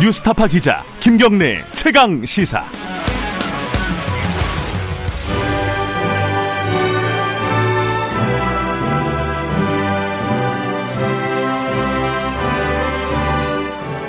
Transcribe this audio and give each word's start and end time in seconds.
뉴스타파 0.00 0.46
기자 0.46 0.84
김경래 1.00 1.64
최강 1.74 2.24
시사. 2.24 2.64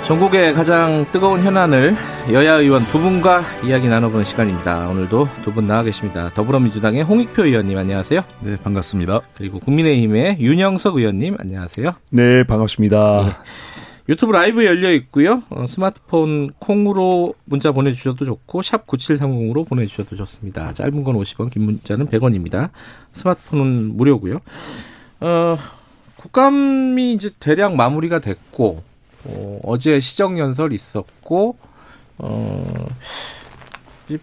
전국의 0.04 0.54
가장 0.54 1.06
뜨거운 1.12 1.40
현안을 1.42 1.94
여야 2.32 2.54
의원 2.54 2.82
두 2.86 2.98
분과 2.98 3.44
이야기 3.64 3.86
나눠보는 3.88 4.24
시간입니다. 4.24 4.88
오늘도 4.88 5.28
두 5.44 5.52
분 5.52 5.66
나와 5.66 5.82
계십니다. 5.84 6.30
더불어민주당의 6.34 7.02
홍익표 7.02 7.44
의원님 7.44 7.76
안녕하세요. 7.78 8.22
네, 8.40 8.56
반갑습니다. 8.62 9.20
그리고 9.36 9.60
국민의힘의 9.60 10.38
윤영석 10.40 10.96
의원님 10.96 11.36
안녕하세요. 11.38 11.92
네, 12.10 12.42
반갑습니다. 12.44 13.22
네. 13.26 13.32
유튜브 14.08 14.32
라이브 14.32 14.64
열려 14.64 14.92
있고요. 14.92 15.42
어, 15.50 15.66
스마트폰 15.66 16.50
콩으로 16.58 17.34
문자 17.44 17.72
보내주셔도 17.72 18.24
좋고 18.24 18.62
샵 18.62 18.86
9730으로 18.86 19.68
보내주셔도 19.68 20.16
좋습니다. 20.16 20.72
짧은 20.72 21.04
건 21.04 21.16
50원, 21.16 21.50
긴 21.50 21.64
문자는 21.64 22.08
100원입니다. 22.08 22.70
스마트폰은 23.12 23.96
무료고요. 23.96 24.40
어, 25.20 25.58
국감이 26.16 27.12
이제 27.12 27.30
대략 27.38 27.76
마무리가 27.76 28.18
됐고 28.20 28.82
어, 29.24 29.60
어제 29.64 30.00
시정연설 30.00 30.72
있었고 30.72 31.56
어, 32.18 32.88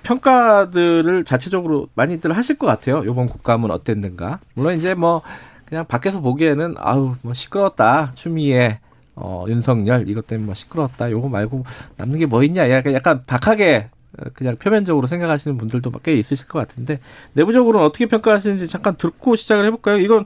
평가들을 0.03 1.23
자체적으로 1.23 1.87
많이들 1.95 2.35
하실 2.35 2.57
것 2.57 2.67
같아요. 2.67 3.03
이번 3.03 3.27
국감은 3.27 3.71
어땠는가. 3.71 4.39
물론 4.53 4.75
이제 4.75 4.93
뭐 4.93 5.21
그냥 5.65 5.85
밖에서 5.85 6.19
보기에는 6.19 6.75
아우 6.77 7.15
뭐 7.21 7.33
시끄럽다 7.33 8.11
추미애 8.15 8.79
어, 9.19 9.45
윤석열 9.47 10.07
이것 10.09 10.27
때문에 10.27 10.45
뭐 10.45 10.53
시끄럽다 10.55 11.09
요거 11.11 11.27
말고 11.29 11.65
남는 11.97 12.19
게 12.19 12.25
뭐 12.27 12.43
있냐 12.43 12.69
약간 12.69 12.93
약간 12.93 13.23
박하게 13.27 13.89
그냥 14.33 14.55
표면적으로 14.55 15.07
생각하시는 15.07 15.57
분들도 15.57 15.91
꽤 16.03 16.13
있으실 16.15 16.47
것 16.47 16.59
같은데 16.59 16.99
내부적으로는 17.33 17.85
어떻게 17.85 18.05
평가하시는지 18.05 18.67
잠깐 18.67 18.95
듣고 18.95 19.35
시작을 19.35 19.65
해볼까요? 19.65 19.97
이건 19.97 20.25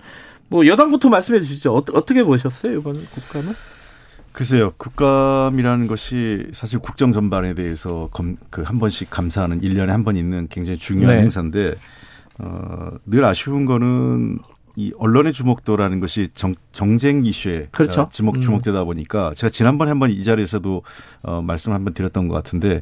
뭐 0.50 0.66
여당부터 0.68 1.10
말씀해 1.10 1.40
주시죠. 1.40 1.74
어, 1.74 1.84
어떻게 1.94 2.24
보셨어요 2.24 2.78
이번 2.78 3.06
국감은? 3.08 3.54
글쎄요, 4.34 4.72
국감이라는 4.78 5.88
것이 5.88 6.48
사실 6.54 6.80
국정 6.80 7.12
전반에 7.12 7.54
대해서 7.54 8.10
그한 8.50 8.80
번씩 8.80 9.10
감사하는 9.10 9.60
1년에 9.62 9.88
한 9.88 10.06
번 10.06 10.16
있는 10.16 10.48
굉장히 10.50 10.80
중요한 10.80 11.18
네. 11.18 11.22
행사인데, 11.24 11.76
어, 12.40 12.92
늘 13.06 13.26
아쉬운 13.26 13.66
거는 13.66 14.38
이 14.76 14.92
언론의 14.98 15.34
주목도라는 15.34 16.00
것이 16.00 16.30
정, 16.34 16.56
정쟁 16.72 17.26
이슈에 17.26 17.68
그렇죠. 17.72 18.10
주목 18.12 18.36
음. 18.36 18.42
주목되다 18.42 18.84
보니까 18.84 19.34
제가 19.36 19.50
지난번에 19.50 19.90
한번 19.90 20.12
이 20.12 20.24
자리에서도 20.24 20.84
어, 21.24 21.42
말씀을 21.42 21.76
한번 21.76 21.94
드렸던 21.94 22.28
것 22.28 22.36
같은데 22.36 22.82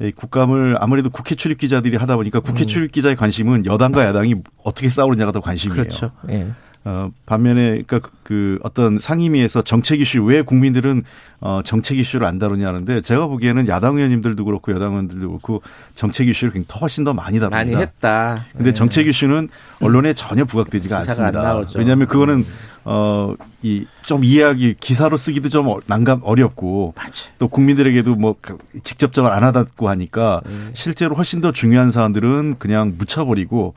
이 0.00 0.12
국감을 0.12 0.76
아무래도 0.78 1.08
국회 1.08 1.34
출입 1.34 1.58
기자들이 1.58 1.96
하다 1.96 2.16
보니까 2.16 2.40
국회 2.40 2.64
음. 2.64 2.66
출입 2.66 2.92
기자의 2.92 3.16
관심은 3.16 3.64
여당과 3.64 4.04
야당이 4.04 4.34
어떻게 4.62 4.88
싸우느냐가 4.88 5.32
더 5.32 5.40
관심이에요. 5.40 5.82
그렇죠. 5.82 6.10
예. 6.28 6.52
어, 6.88 7.10
반면에 7.26 7.82
그러니까 7.82 7.98
그, 7.98 8.10
그 8.22 8.58
어떤 8.62 8.96
상임위에서 8.96 9.62
정책 9.62 10.00
이슈 10.00 10.22
왜 10.22 10.42
국민들은 10.42 11.02
어, 11.40 11.60
정책 11.64 11.98
이슈를 11.98 12.24
안 12.28 12.38
다루냐 12.38 12.68
하는데 12.68 13.00
제가 13.00 13.26
보기에는 13.26 13.66
야당 13.66 13.96
의원님들도 13.96 14.44
그렇고 14.44 14.70
여당 14.70 14.92
의원들도 14.92 15.26
그렇고 15.26 15.62
정책 15.96 16.28
이슈를 16.28 16.52
굉장히 16.52 16.80
훨씬 16.80 17.02
더 17.02 17.12
많이 17.12 17.40
다룹니다. 17.40 17.56
많이 17.56 17.74
했다. 17.74 18.44
근데 18.52 18.70
네. 18.70 18.72
정책 18.72 19.08
이슈는 19.08 19.48
언론에 19.82 20.14
전혀 20.14 20.44
부각되지가 20.44 20.98
않습니다. 20.98 21.64
왜냐하면 21.74 22.06
그거는 22.06 22.46
어, 22.84 23.34
이, 23.62 23.84
좀 24.04 24.22
이해하기, 24.22 24.76
기사로 24.78 25.16
쓰기도 25.16 25.48
좀 25.48 25.66
어, 25.66 25.80
난감, 25.86 26.20
어렵고, 26.22 26.94
맞아. 26.94 27.10
또 27.36 27.48
국민들에게도 27.48 28.14
뭐, 28.14 28.36
그 28.40 28.58
직접적으로 28.84 29.34
안 29.34 29.42
하다고 29.42 29.88
하니까, 29.88 30.40
음. 30.46 30.70
실제로 30.72 31.16
훨씬 31.16 31.40
더 31.40 31.50
중요한 31.50 31.90
사안들은 31.90 32.60
그냥 32.60 32.94
묻혀버리고, 32.96 33.74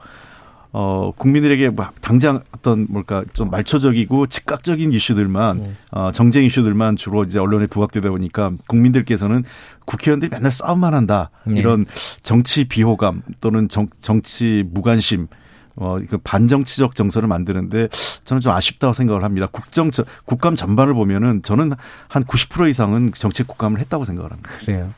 어, 0.72 1.12
국민들에게 1.18 1.70
뭐 1.72 1.88
당장 2.02 2.42
어떤 2.52 2.86
뭘까 2.90 3.24
좀 3.34 3.50
말초적이고 3.50 4.28
즉각적인 4.28 4.92
이슈들만 4.92 5.64
네. 5.64 5.74
어, 5.92 6.12
정쟁 6.12 6.44
이슈들만 6.46 6.96
주로 6.96 7.24
이제 7.24 7.40
언론에 7.40 7.66
부각되다 7.66 8.10
보니까 8.10 8.52
국민들께서는 8.68 9.44
국회의원들이 9.86 10.30
맨날 10.30 10.52
싸움만 10.52 10.94
한다. 10.94 11.32
네. 11.46 11.60
이런 11.60 11.86
정치 12.22 12.66
비호감 12.66 13.24
또는 13.42 13.68
정, 13.68 13.88
정치 14.00 14.64
무관심 14.72 15.28
어, 15.76 15.98
그 16.10 16.18
반정치적 16.18 16.94
정서를 16.94 17.28
만드는데 17.28 17.88
저는 18.26 18.42
좀 18.42 18.52
아쉽다고 18.52 18.94
생각을 18.94 19.24
합니다. 19.24 19.48
국정, 19.52 19.90
국감 20.26 20.56
전반을 20.56 20.94
보면은 20.94 21.42
저는 21.42 21.72
한 22.10 22.24
90% 22.24 22.70
이상은 22.70 23.12
정치 23.16 23.44
국감을 23.44 23.80
했다고 23.80 24.04
생각을 24.04 24.32
합니다. 24.32 24.52
그래요. 24.60 24.90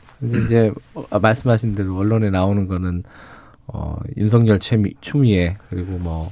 이제 0.44 0.72
말씀하신 1.10 1.74
대로 1.74 1.96
언론에 1.96 2.30
나오는 2.30 2.68
거는 2.68 3.04
어, 3.66 3.96
윤석열 4.16 4.58
추미, 4.58 4.94
추미애 5.00 5.56
그리고 5.70 5.98
뭐 5.98 6.30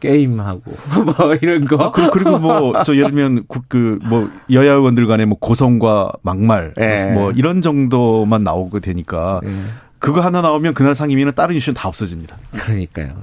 게임하고 0.00 0.62
뭐 1.04 1.34
이런 1.42 1.64
거 1.64 1.76
아, 1.76 1.90
그 1.90 2.18
리고 2.18 2.38
뭐 2.38 2.82
저 2.84 2.94
예를 2.94 3.10
들면 3.10 3.44
그 3.68 3.98
뭐 4.04 4.30
여야 4.52 4.72
의원들 4.74 5.06
간의 5.06 5.26
뭐 5.26 5.36
고성과 5.38 6.12
막말 6.22 6.74
예. 6.78 7.04
뭐 7.12 7.32
이런 7.32 7.60
정도만 7.62 8.44
나오게 8.44 8.80
되니까 8.80 9.40
예. 9.44 9.50
그거 9.98 10.20
하나 10.20 10.40
나오면 10.40 10.74
그날 10.74 10.94
상임위는 10.94 11.34
다른 11.34 11.56
이슈는 11.56 11.74
다 11.74 11.88
없어집니다. 11.88 12.36
그러니까요. 12.52 13.14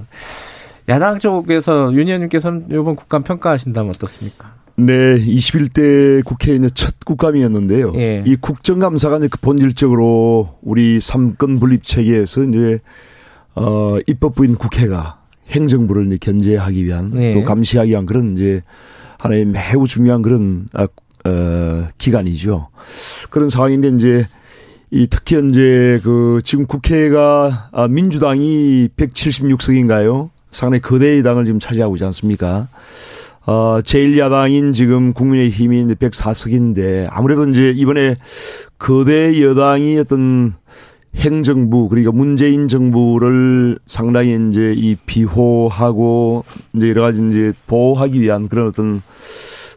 야당 0.90 1.18
쪽에서 1.18 1.92
윤 1.94 2.06
의원님께서는 2.06 2.66
이번 2.70 2.94
국감 2.94 3.22
평가하신다면 3.22 3.90
어떻습니까? 3.90 4.52
네, 4.78 5.16
21대 5.16 6.22
국회의 6.24 6.60
첫 6.74 6.96
국감이었는데요. 7.04 7.92
예. 7.96 8.22
이 8.26 8.36
국정감사가 8.36 9.18
이제 9.18 9.28
그 9.28 9.38
본질적으로 9.40 10.58
우리 10.62 11.00
삼권 11.00 11.58
분립 11.58 11.82
체계에서 11.82 12.44
이제 12.44 12.78
어 13.54 13.96
입법부인 14.06 14.56
국회가 14.56 15.22
행정부를 15.48 16.06
이제 16.08 16.18
견제하기 16.20 16.84
위한 16.84 17.12
예. 17.16 17.30
또 17.30 17.42
감시하기 17.42 17.90
위한 17.90 18.04
그런 18.04 18.34
이제 18.34 18.62
하나의 19.18 19.46
매우 19.46 19.86
중요한 19.86 20.20
그런 20.20 20.66
아, 20.74 20.86
어, 21.24 21.88
기간이죠. 21.96 22.68
그런 23.30 23.48
상황인데 23.48 23.88
이제 23.88 24.28
이 24.90 25.06
특히 25.08 25.40
이제 25.48 26.00
그 26.04 26.40
지금 26.44 26.66
국회가 26.66 27.70
아, 27.72 27.88
민주당이 27.88 28.88
176석인가요? 28.96 30.30
상당히 30.50 30.80
거대의 30.80 31.22
당을 31.22 31.44
지금 31.44 31.58
차지하고 31.58 31.96
있지 31.96 32.04
않습니까? 32.04 32.68
어, 33.46 33.80
제1야당인 33.80 34.72
지금 34.72 35.12
국민의힘이 35.12 35.82
이제 35.84 35.94
104석인데 35.94 37.08
아무래도 37.10 37.48
이제 37.48 37.72
이번에 37.74 38.16
거대 38.78 39.40
여당이 39.40 39.98
어떤 39.98 40.54
행정부 41.14 41.88
그러니까 41.88 42.10
문재인 42.12 42.66
정부를 42.66 43.78
상당히 43.86 44.36
이제 44.48 44.74
이 44.76 44.96
비호하고 45.06 46.44
이제 46.74 46.88
여러 46.90 47.02
가지 47.02 47.24
이제 47.28 47.52
보호하기 47.68 48.20
위한 48.20 48.48
그런 48.48 48.66
어떤 48.66 49.00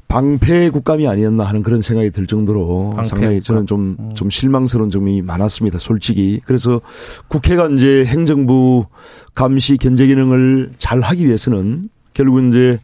방패 0.07 0.72
국감이 0.72 1.07
아니었나 1.07 1.44
하는 1.44 1.62
그런 1.62 1.81
생각이 1.84 2.09
들 2.09 2.25
정도로 2.25 2.96
상당히 3.06 3.41
저는 3.41 3.68
좀, 3.68 3.96
음. 4.00 4.09
좀 4.16 4.31
실망스러운 4.31 4.90
점이 4.90 5.22
많았습니다. 5.22 5.78
솔직히. 5.78 6.40
그래서 6.46 6.81
국회가 7.28 7.68
이제 7.68 8.03
행정부 8.06 8.88
감시 9.36 9.78
견제 9.78 10.07
기능을 10.07 10.72
잘 10.80 11.01
하기 11.01 11.28
위해서는 11.28 11.86
결국 12.16 12.44
이제 12.47 12.80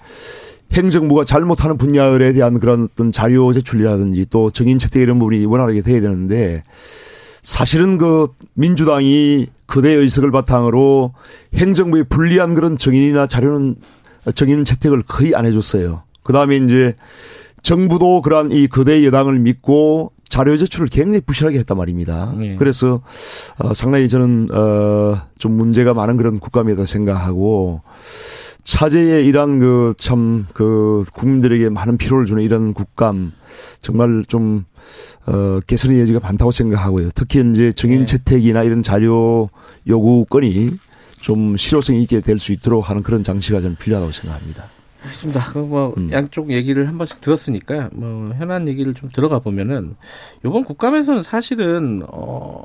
행정부가 0.74 1.24
잘못하는 1.26 1.78
분야에 1.78 2.34
대한 2.34 2.60
그런 2.60 2.88
어떤 2.92 3.12
자료 3.12 3.54
제출이라든지 3.54 4.26
또 4.30 4.52
정인 4.52 4.80
채택 4.80 5.02
이런 5.02 5.20
부분이 5.20 5.46
원활하게 5.46 5.82
돼야 5.82 6.02
되는데 6.02 6.64
사실은 7.42 7.98
그 7.98 8.28
민주당이 8.56 9.48
그대 9.68 9.92
의석을 9.92 10.32
바탕으로 10.32 11.14
행정부에 11.54 12.04
불리한 12.04 12.56
그런 12.56 12.78
정인이나 12.78 13.28
자료는 13.28 13.76
정인 14.34 14.66
채택을 14.66 15.04
거의 15.04 15.36
안 15.36 15.46
해줬어요. 15.46 16.04
그 16.24 16.34
다음에 16.34 16.58
이제 16.58 16.96
정부도 17.62 18.22
그러한 18.22 18.52
이 18.52 18.68
거대 18.68 19.06
여당을 19.06 19.40
믿고 19.40 20.12
자료 20.28 20.58
제출을 20.58 20.88
굉장히 20.88 21.22
부실하게 21.22 21.60
했단 21.60 21.78
말입니다. 21.78 22.34
네. 22.38 22.56
그래서 22.58 23.02
어 23.60 23.74
상당히 23.74 24.10
저는 24.10 24.48
어 24.52 25.16
좀 25.38 25.52
문제가 25.54 25.94
많은 25.94 26.18
그런 26.18 26.40
국감이다 26.40 26.86
생각하고 26.86 27.82
차제의 28.66 29.26
이런 29.26 29.60
그 29.60 29.94
참그 29.98 30.54
그 30.54 31.04
국민들에게 31.14 31.70
많은 31.70 31.98
피로를 31.98 32.26
주는 32.26 32.44
이런 32.44 32.74
국감 32.74 33.32
정말 33.80 34.26
좀 34.28 34.66
어, 35.28 35.60
개선의 35.68 36.02
여지가 36.02 36.20
많다고 36.20 36.52
생각하고요. 36.52 37.10
특히 37.16 37.44
이제 37.52 37.72
정인 37.72 38.00
네. 38.00 38.06
채택이나 38.06 38.64
이런 38.64 38.84
자료 38.84 39.50
요구 39.88 40.26
건이 40.26 40.72
좀 41.22 41.56
실효성 41.56 41.96
있게 41.98 42.22
될 42.22 42.38
수 42.40 42.52
있도록 42.52 42.90
하는 42.90 43.02
그런 43.04 43.24
장치가 43.24 43.62
저는 43.62 43.78
필요하다고 43.78 44.12
생각합니다. 44.12 44.66
그렇습니다. 45.02 45.52
그뭐 45.52 45.94
음. 45.98 46.10
양쪽 46.12 46.52
얘기를 46.52 46.88
한 46.88 46.98
번씩 46.98 47.22
들었으니까 47.22 47.90
뭐 47.94 48.34
현안 48.36 48.68
얘기를 48.68 48.96
좀 48.96 49.10
들어가 49.10 49.38
보면은 49.40 49.96
이번 50.44 50.64
국감에서는 50.64 51.22
사실은 51.22 52.04
어 52.08 52.64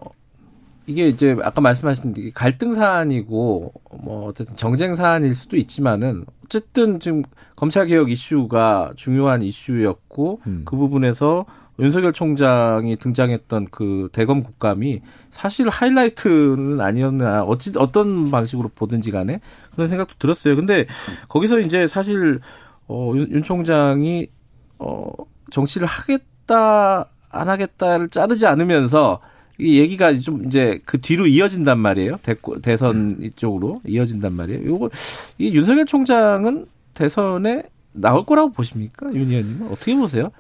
이게 0.91 1.07
이제 1.07 1.37
아까 1.45 1.61
말씀하신 1.61 2.33
갈등 2.35 2.75
사안이고 2.75 3.73
뭐 4.03 4.27
어쨌든 4.27 4.57
정쟁 4.57 4.97
사안일 4.97 5.37
수도 5.37 5.57
있지만은 5.57 6.25
어쨌든 6.45 6.99
지금 6.99 7.23
검찰 7.55 7.87
개혁 7.87 8.11
이슈가 8.11 8.95
중요한 8.97 9.41
이슈였고 9.43 10.41
음. 10.49 10.63
그 10.65 10.77
부분에서 10.77 11.47
윤석열 11.79 12.13
총장이 12.13 12.97
등장했던 12.97 13.69
그 13.71 14.09
대검 14.13 14.43
국감이 14.43 15.01
사실 15.31 15.69
하이라이트는 15.69 16.81
아니었나 16.81 17.45
어찌 17.45 17.73
어떤 17.77 18.33
방식으로 18.33 18.71
보든지 18.75 19.13
간에 19.13 19.41
그런 19.73 19.87
생각도 19.87 20.15
들었어요. 20.19 20.57
근데 20.57 20.87
거기서 21.29 21.61
이제 21.61 21.87
사실 21.87 22.41
어, 22.89 23.13
윤, 23.15 23.31
윤 23.31 23.43
총장이 23.45 24.27
어, 24.81 25.09
정치를 25.53 25.87
하겠다 25.87 27.07
안 27.31 27.49
하겠다를 27.49 28.09
자르지 28.09 28.47
않으면서 28.47 29.21
이 29.61 29.79
얘기가 29.79 30.15
좀 30.19 30.47
이제 30.47 30.81
그 30.85 31.01
뒤로 31.01 31.27
이어진단 31.27 31.79
말이에요. 31.79 32.17
대, 32.23 32.35
대선 32.63 33.19
이쪽으로 33.21 33.81
이어진단 33.87 34.35
말이에요. 34.35 34.67
요거 34.67 34.91
이 35.39 35.55
윤석열 35.55 35.87
총장은 35.87 36.67
대선에 36.95 37.63
나올 37.93 38.25
거라고 38.25 38.51
보십니까? 38.53 39.07
윤 39.15 39.31
의원님은 39.31 39.69
어떻게 39.69 39.95
보세요? 39.95 40.31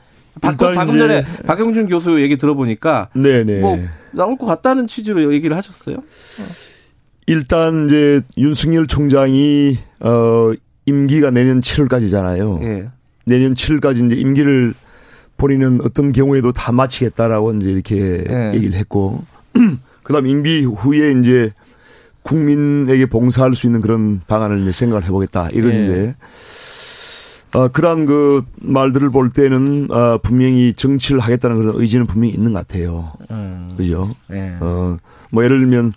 방금, 0.41 0.75
방금 0.75 0.99
전에 0.99 1.25
박영준 1.47 1.89
교수 1.89 2.21
얘기 2.23 2.37
들어보니까 2.37 3.09
네네. 3.15 3.61
뭐 3.61 3.79
나올 4.13 4.37
것 4.37 4.47
같다는 4.47 4.87
취지로 4.87 5.33
얘기를 5.35 5.57
하셨어요. 5.57 5.99
일단 7.27 7.87
이제 7.87 8.23
윤석열 8.37 8.87
총장이 8.87 9.79
어 10.01 10.53
임기가 10.87 11.31
내년 11.31 11.61
7월까지잖아요. 11.61 12.63
예. 12.63 12.89
내년 13.27 13.55
7월까지 13.55 14.07
이제 14.07 14.17
임기를 14.17 14.75
본인은 15.41 15.81
어떤 15.83 16.13
경우에도 16.13 16.53
다 16.53 16.71
마치겠다라고 16.71 17.55
이제 17.55 17.71
이렇게 17.71 18.25
예. 18.29 18.53
얘기를 18.55 18.75
했고 18.75 19.25
그다음 20.05 20.27
임기 20.27 20.65
후에 20.65 21.13
이제 21.13 21.51
국민에게 22.23 23.07
봉사할 23.07 23.55
수 23.55 23.67
있는 23.67 23.81
그런 23.81 24.21
방안을 24.27 24.61
이제 24.61 24.73
생각을 24.73 25.05
해보겠다. 25.05 25.49
이건 25.55 25.73
예. 25.73 25.83
이제 25.83 26.15
어, 27.55 27.69
그러한 27.69 28.05
그 28.05 28.43
말들을 28.61 29.09
볼 29.09 29.31
때는 29.31 29.89
어, 29.91 30.19
분명히 30.23 30.75
정치를 30.75 31.21
하겠다는 31.21 31.57
그런 31.57 31.75
의지는 31.81 32.07
분명히 32.07 32.35
있는 32.35 32.53
것 32.53 32.69
같아요. 32.69 33.13
음. 33.31 33.73
그죠? 33.79 34.11
네. 34.29 34.57
어, 34.61 34.99
뭐 35.31 35.43
예를 35.43 35.59
들면 35.61 35.95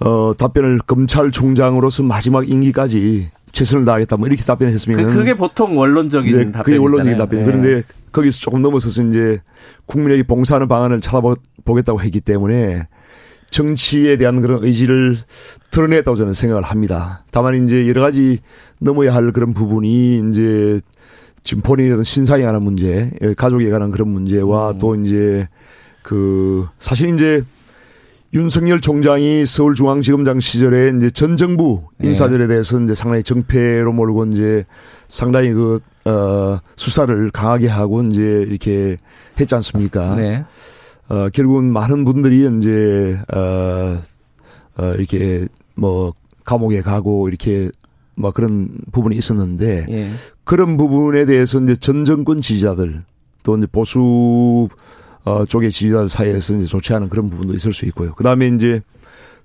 어, 0.00 0.34
답변을 0.36 0.78
검찰총장으로서 0.78 2.02
마지막 2.02 2.48
임기까지 2.48 3.30
최선을 3.54 3.84
다하겠다 3.86 4.16
뭐 4.16 4.26
이렇게 4.28 4.42
답변했으면 4.42 5.04
그, 5.04 5.14
그게 5.14 5.34
보통 5.34 5.78
원론적인 5.78 6.30
답변이잖아요. 6.52 6.64
그게 6.64 6.76
원론적인 6.76 7.16
답변. 7.16 7.38
네. 7.40 7.44
그런데 7.46 7.82
거기서 8.12 8.40
조금 8.40 8.60
넘어서서 8.60 9.04
이제 9.04 9.40
국민에게 9.86 10.24
봉사하는 10.24 10.68
방안을 10.68 11.00
찾아보겠다고 11.00 12.02
했기 12.02 12.20
때문에 12.20 12.86
정치에 13.50 14.16
대한 14.16 14.40
그런 14.40 14.64
의지를 14.64 15.16
드러냈다고 15.70 16.16
저는 16.16 16.32
생각을 16.32 16.62
합니다. 16.64 17.24
다만 17.30 17.64
이제 17.64 17.88
여러 17.88 18.02
가지 18.02 18.40
넘어야 18.80 19.14
할 19.14 19.30
그런 19.30 19.54
부분이 19.54 20.22
이제 20.28 20.80
지금 21.42 21.62
본인의 21.62 21.92
어떤 21.92 22.02
신상에 22.02 22.42
관한 22.42 22.62
문제, 22.62 23.10
가족에 23.36 23.68
관한 23.68 23.90
그런 23.90 24.08
문제와 24.08 24.72
음. 24.72 24.78
또 24.80 24.96
이제 24.96 25.48
그 26.02 26.66
사실 26.78 27.14
이제 27.14 27.44
윤석열 28.34 28.80
총장이 28.80 29.46
서울중앙지검장 29.46 30.40
시절에 30.40 30.92
이제 30.96 31.08
전 31.08 31.36
정부 31.36 31.84
네. 31.98 32.08
인사들에 32.08 32.48
대해서 32.48 32.80
이제 32.80 32.92
상당히 32.92 33.22
정패로 33.22 33.92
몰고 33.92 34.26
이제 34.26 34.64
상당히 35.06 35.52
그, 35.52 35.80
어, 36.04 36.58
수사를 36.74 37.30
강하게 37.30 37.68
하고 37.68 38.02
이제 38.02 38.20
이렇게 38.20 38.96
했지 39.38 39.54
않습니까? 39.54 40.16
네. 40.16 40.44
어, 41.08 41.28
결국은 41.32 41.72
많은 41.72 42.04
분들이 42.04 42.50
이제, 42.58 43.16
어, 43.32 44.02
어, 44.78 44.94
이렇게 44.98 45.46
뭐 45.76 46.12
감옥에 46.44 46.80
가고 46.80 47.28
이렇게 47.28 47.70
뭐 48.16 48.32
그런 48.32 48.68
부분이 48.90 49.16
있었는데 49.16 49.86
예. 49.88 50.10
그런 50.42 50.76
부분에 50.76 51.26
대해서 51.26 51.60
이제 51.60 51.76
전 51.76 52.04
정권 52.04 52.40
지지자들 52.40 53.04
또 53.42 53.56
이제 53.56 53.66
보수 53.70 54.68
어 55.24 55.44
쪽의 55.46 55.70
지지자들 55.70 56.08
사이에서 56.08 56.56
이제 56.56 56.66
좋지 56.66 56.92
않은 56.94 57.08
그런 57.08 57.30
부분도 57.30 57.54
있을 57.54 57.72
수 57.72 57.86
있고요. 57.86 58.14
그 58.14 58.24
다음에 58.24 58.48
이제 58.48 58.82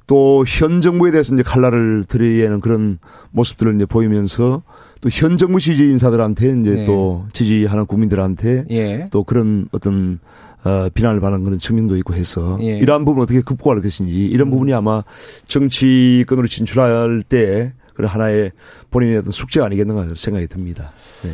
또 0.08 0.44
현 0.48 0.82
정부에 0.82 1.12
대해서 1.12 1.34
이제 1.36 1.44
칼날을 1.44 2.04
들이는 2.06 2.60
그런 2.62 2.98
모습들을 3.32 3.76
이제 3.76 3.86
보이면서 3.86 4.64
또 5.02 5.10
현 5.12 5.38
정부 5.38 5.60
지지 5.60 5.84
인사들한테 5.84 6.60
이제 6.60 6.72
네. 6.72 6.86
또 6.86 7.26
지지하는 7.32 7.86
국민들한테 7.86 8.66
예. 8.72 9.08
또 9.12 9.24
그런 9.24 9.70
어떤 9.72 10.20
어, 10.66 10.90
비난을 10.94 11.22
받는 11.22 11.44
그런 11.44 11.58
측면도 11.60 11.96
있고 11.98 12.16
해서 12.16 12.58
예. 12.60 12.78
이러한 12.80 13.06
부분 13.06 13.24
어떻게 13.24 13.40
극복할 13.42 13.82
것인지 13.82 14.26
이런 14.26 14.48
음. 14.48 14.52
부분이 14.52 14.74
아마 14.74 15.04
정치권으로 15.46 16.48
진출할 16.48 17.24
때 17.28 17.74
그런 17.94 18.10
하나의 18.12 18.52
본인의 18.92 19.18
어떤 19.20 19.32
숙제가 19.32 19.68
아니겠는가 19.68 20.16
생각이 20.16 20.48
듭니다. 20.48 20.92
네. 21.24 21.30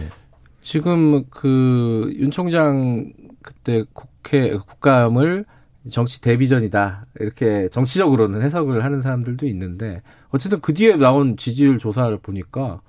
지금 0.62 1.24
그 1.30 2.12
윤 2.20 2.30
총장 2.30 3.12
그때 3.42 3.84
국 3.94 4.10
회 4.34 4.50
국감을 4.50 5.46
정치 5.92 6.20
데뷔전이다 6.22 7.06
이렇게 7.20 7.70
정치적으로는 7.70 8.42
해석을 8.42 8.84
하는 8.84 9.02
사람들도 9.02 9.46
있는데 9.48 10.02
어쨌든 10.30 10.60
그 10.62 10.74
뒤에 10.74 10.96
나온 10.96 11.38
지지율 11.38 11.78
조사를 11.78 12.18
보니까 12.18 12.82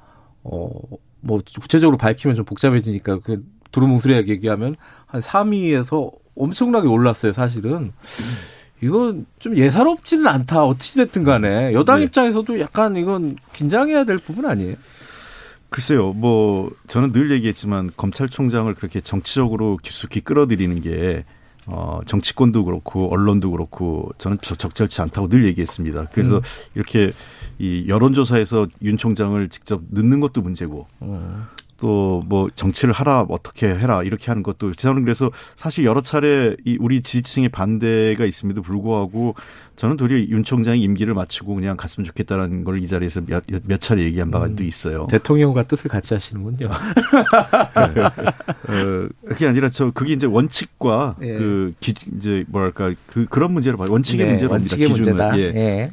어 0.42 0.70
뭐 1.26 1.40
구체적으로 1.60 1.96
밝히면 1.98 2.36
좀 2.36 2.44
복잡해지니까 2.44 3.18
그 3.20 3.44
두루뭉술하게 3.72 4.32
얘기하면 4.32 4.76
한 5.06 5.20
3위에서 5.20 6.12
엄청나게 6.36 6.86
올랐어요, 6.86 7.32
사실은. 7.32 7.92
이건 8.82 9.26
좀 9.38 9.56
예사롭지는 9.56 10.26
않다. 10.26 10.64
어떻게 10.64 11.04
됐든 11.04 11.24
간에. 11.24 11.72
여당 11.72 11.98
네. 11.98 12.04
입장에서도 12.04 12.60
약간 12.60 12.96
이건 12.96 13.36
긴장해야 13.54 14.04
될 14.04 14.18
부분 14.18 14.46
아니에요? 14.46 14.76
글쎄요, 15.68 16.12
뭐, 16.12 16.70
저는 16.86 17.12
늘 17.12 17.30
얘기했지만 17.32 17.90
검찰총장을 17.96 18.72
그렇게 18.74 19.00
정치적으로 19.00 19.78
깊숙이 19.82 20.20
끌어들이는 20.20 20.80
게, 20.80 21.24
어, 21.66 22.00
정치권도 22.06 22.64
그렇고, 22.64 23.12
언론도 23.12 23.50
그렇고, 23.50 24.10
저는 24.18 24.38
적절치 24.40 25.02
않다고 25.02 25.28
늘 25.28 25.44
얘기했습니다. 25.44 26.08
그래서 26.12 26.36
음. 26.36 26.42
이렇게 26.74 27.12
이 27.58 27.84
여론조사에서 27.88 28.68
윤 28.82 28.96
총장을 28.96 29.48
직접 29.48 29.82
넣는 29.90 30.20
것도 30.20 30.40
문제고, 30.40 30.86
음. 31.02 31.44
또 31.78 32.22
뭐 32.26 32.48
정치를 32.54 32.92
하라 32.94 33.26
어떻게 33.28 33.66
해라 33.68 34.02
이렇게 34.02 34.26
하는 34.26 34.42
것도 34.42 34.72
저는 34.72 35.04
그래서 35.04 35.30
사실 35.54 35.84
여러 35.84 36.00
차례 36.00 36.56
이 36.64 36.76
우리 36.80 37.02
지지층의 37.02 37.50
반대가 37.50 38.24
있음에도 38.24 38.62
불구하고 38.62 39.34
저는 39.76 39.96
도리어 39.96 40.18
윤 40.30 40.42
총장이 40.42 40.82
임기를 40.82 41.12
마치고 41.14 41.54
그냥 41.54 41.76
갔으면 41.76 42.06
좋겠다는 42.06 42.64
걸 42.64 42.76
이 42.76 42.86
자리에서 42.86 43.20
몇, 43.26 43.44
몇 43.64 43.80
차례 43.80 44.02
얘기한 44.04 44.30
바가 44.30 44.46
음, 44.46 44.56
또 44.56 44.62
있어요. 44.64 45.04
대통령과 45.10 45.64
뜻을 45.64 45.90
같이 45.90 46.14
하시는군요. 46.14 46.68
네. 47.94 48.02
어, 48.02 49.08
그게 49.28 49.46
아니라 49.48 49.68
저 49.70 49.90
그게 49.90 50.12
이제 50.14 50.26
원칙과 50.26 51.16
예. 51.22 51.36
그 51.36 51.72
기, 51.80 51.94
이제 52.16 52.44
뭐랄까 52.48 52.92
그 53.06 53.26
그런 53.26 53.52
문제로 53.52 53.76
봐요. 53.76 53.88
원칙의 53.90 54.24
네, 54.24 54.30
문제로 54.32 54.52
원칙의 54.52 54.88
봅니다. 54.88 55.10
문제다. 55.30 55.38
예. 55.38 55.42
예. 55.54 55.92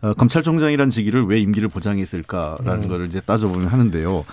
어, 0.00 0.14
검찰총장이란 0.14 0.90
직위를 0.90 1.26
왜 1.26 1.40
임기를 1.40 1.68
보장했을까라는 1.68 2.84
음. 2.84 2.88
걸 2.88 3.06
이제 3.06 3.20
따져보면 3.20 3.66
하는데요. 3.68 4.24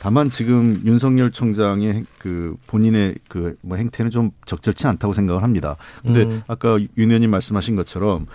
다만 0.00 0.30
지금 0.30 0.80
윤석열 0.84 1.30
총장의 1.32 2.04
그 2.18 2.56
본인의 2.66 3.16
그 3.28 3.56
뭐 3.62 3.76
행태는 3.76 4.10
좀 4.10 4.30
적절치 4.46 4.86
않다고 4.86 5.12
생각을 5.12 5.42
합니다. 5.42 5.76
근데 6.02 6.22
음. 6.22 6.42
아까 6.46 6.78
윤 6.78 7.08
의원님 7.10 7.30
말씀하신 7.30 7.74
것처럼 7.76 8.26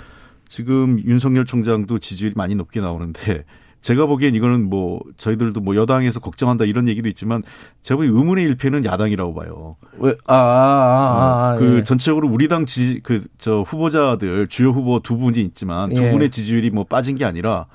지금 0.47 0.99
윤석열 1.05 1.45
총장도 1.45 1.99
지지율이 1.99 2.33
많이 2.35 2.55
높게 2.55 2.79
나오는데 2.81 3.45
제가 3.81 4.05
보기엔 4.05 4.33
이거는 4.35 4.69
뭐 4.69 5.01
저희들도 5.17 5.59
뭐 5.59 5.75
여당에서 5.75 6.19
걱정한다 6.21 6.63
이런 6.65 6.87
얘기도 6.87 7.09
있지만 7.09 7.43
제가 7.81 7.97
보기 7.97 8.07
의문의 8.07 8.45
일패는 8.45 8.85
야당이라고 8.85 9.33
봐요. 9.33 9.75
왜? 9.97 10.15
아, 10.25 10.35
아, 10.35 10.37
아, 10.37 11.53
아 11.53 11.55
그 11.59 11.77
예. 11.79 11.83
전체적으로 11.83 12.29
우리 12.29 12.47
당 12.47 12.65
지지 12.65 13.01
그저 13.01 13.61
후보자들 13.67 14.47
주요 14.47 14.69
후보 14.69 14.99
두 15.01 15.17
분이 15.17 15.39
있지만 15.41 15.89
두 15.93 16.01
예. 16.01 16.11
분의 16.11 16.29
지지율이 16.29 16.69
뭐 16.69 16.83
빠진 16.85 17.15
게 17.15 17.25
아니라 17.25 17.65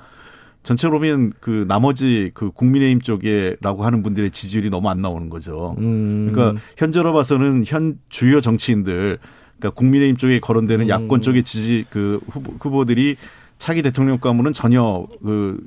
전체로 0.63 0.93
보면 0.93 1.31
그 1.39 1.65
나머지 1.67 2.31
그 2.33 2.51
국민의힘 2.51 3.01
쪽에라고 3.01 3.85
하는 3.85 4.03
분들의 4.03 4.31
지지율이 4.31 4.69
너무 4.69 4.89
안 4.89 5.01
나오는 5.01 5.29
거죠. 5.29 5.75
음. 5.79 6.31
그러니까 6.31 6.61
현재로 6.77 7.13
봐서는 7.13 7.63
현 7.65 7.97
주요 8.09 8.41
정치인들 8.41 9.19
그러니까 9.57 9.77
국민의힘 9.77 10.17
쪽에 10.17 10.39
거론되는 10.39 10.85
음. 10.85 10.89
야권 10.89 11.21
쪽의 11.21 11.43
지지 11.43 11.85
그 11.89 12.19
후보, 12.29 12.53
후보들이 12.59 13.15
차기 13.57 13.81
대통령 13.81 14.17
가문은 14.17 14.53
전혀 14.53 15.05
그 15.23 15.59